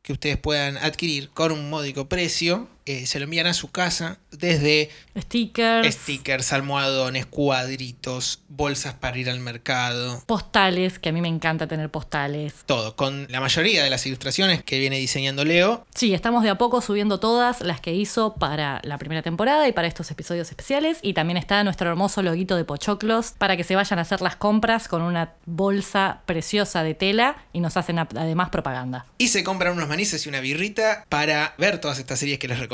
que 0.03 0.13
ustedes 0.13 0.37
puedan 0.37 0.77
adquirir 0.77 1.31
con 1.31 1.51
un 1.51 1.71
módico 1.71 2.09
precio 2.09 2.69
eh, 2.87 3.07
se 3.07 3.19
lo 3.19 3.25
envían 3.25 3.47
a 3.47 3.55
su 3.55 3.71
casa 3.71 4.19
desde 4.31 4.91
stickers, 5.19 5.95
stickers, 5.95 6.53
almohadones, 6.53 7.25
cuadritos, 7.25 8.43
bolsas 8.49 8.93
para 8.93 9.17
ir 9.17 9.31
al 9.31 9.41
mercado, 9.41 10.23
postales, 10.27 10.99
que 10.99 11.09
a 11.09 11.13
mí 11.13 11.23
me 11.23 11.29
encanta 11.29 11.67
tener 11.67 11.91
postales. 11.91 12.53
Todo, 12.67 12.95
con 12.95 13.27
la 13.31 13.41
mayoría 13.41 13.83
de 13.83 13.89
las 13.89 14.05
ilustraciones 14.07 14.63
que 14.63 14.79
viene 14.79 14.99
diseñando 14.99 15.47
Leo. 15.47 15.87
Sí, 15.95 16.13
estamos 16.13 16.43
de 16.43 16.51
a 16.51 16.59
poco 16.59 16.83
subiendo 16.83 17.21
todas 17.21 17.63
las 17.63 17.81
que 17.81 17.95
hizo 17.95 18.35
para 18.35 18.81
la 18.85 18.99
primera 18.99 19.23
temporada 19.23 19.67
y 19.67 19.73
para 19.73 19.89
estos 19.89 20.11
episodios 20.11 20.51
especiales. 20.51 20.99
Y 21.01 21.15
también 21.15 21.39
está 21.39 21.65
nuestro 21.65 21.89
hermoso 21.89 22.23
loguito 22.23 22.57
de 22.57 22.67
Pochoclos 22.67 23.33
para 23.39 23.57
que 23.57 23.65
se 23.65 23.77
vayan 23.77 23.99
a 23.99 24.03
hacer 24.03 24.21
las 24.21 24.37
compras 24.37 24.89
con 24.89 25.01
una 25.01 25.33
bolsa 25.47 26.21
preciosa 26.27 26.83
de 26.83 26.95
tela 26.95 27.37
y 27.55 27.61
nos 27.61 27.79
hacen 27.79 27.99
además 27.99 28.51
propaganda. 28.51 29.07
Y 29.17 29.29
se 29.29 29.43
compran 29.43 29.73
unos 29.73 29.89
manices 29.89 30.27
y 30.27 30.29
una 30.29 30.41
birrita 30.41 31.07
para 31.09 31.55
ver 31.57 31.81
todas 31.81 31.99
estas 31.99 32.19
series 32.19 32.39
que 32.39 32.49
les 32.49 32.59
recomiendo 32.59 32.74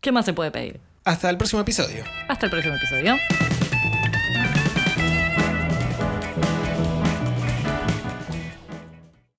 ¿Qué 0.00 0.12
más 0.12 0.24
se 0.24 0.32
puede 0.32 0.50
pedir? 0.50 0.80
Hasta 1.04 1.30
el 1.30 1.36
próximo 1.36 1.62
episodio. 1.62 2.04
Hasta 2.28 2.46
el 2.46 2.50
próximo 2.50 2.74
episodio. 2.76 3.16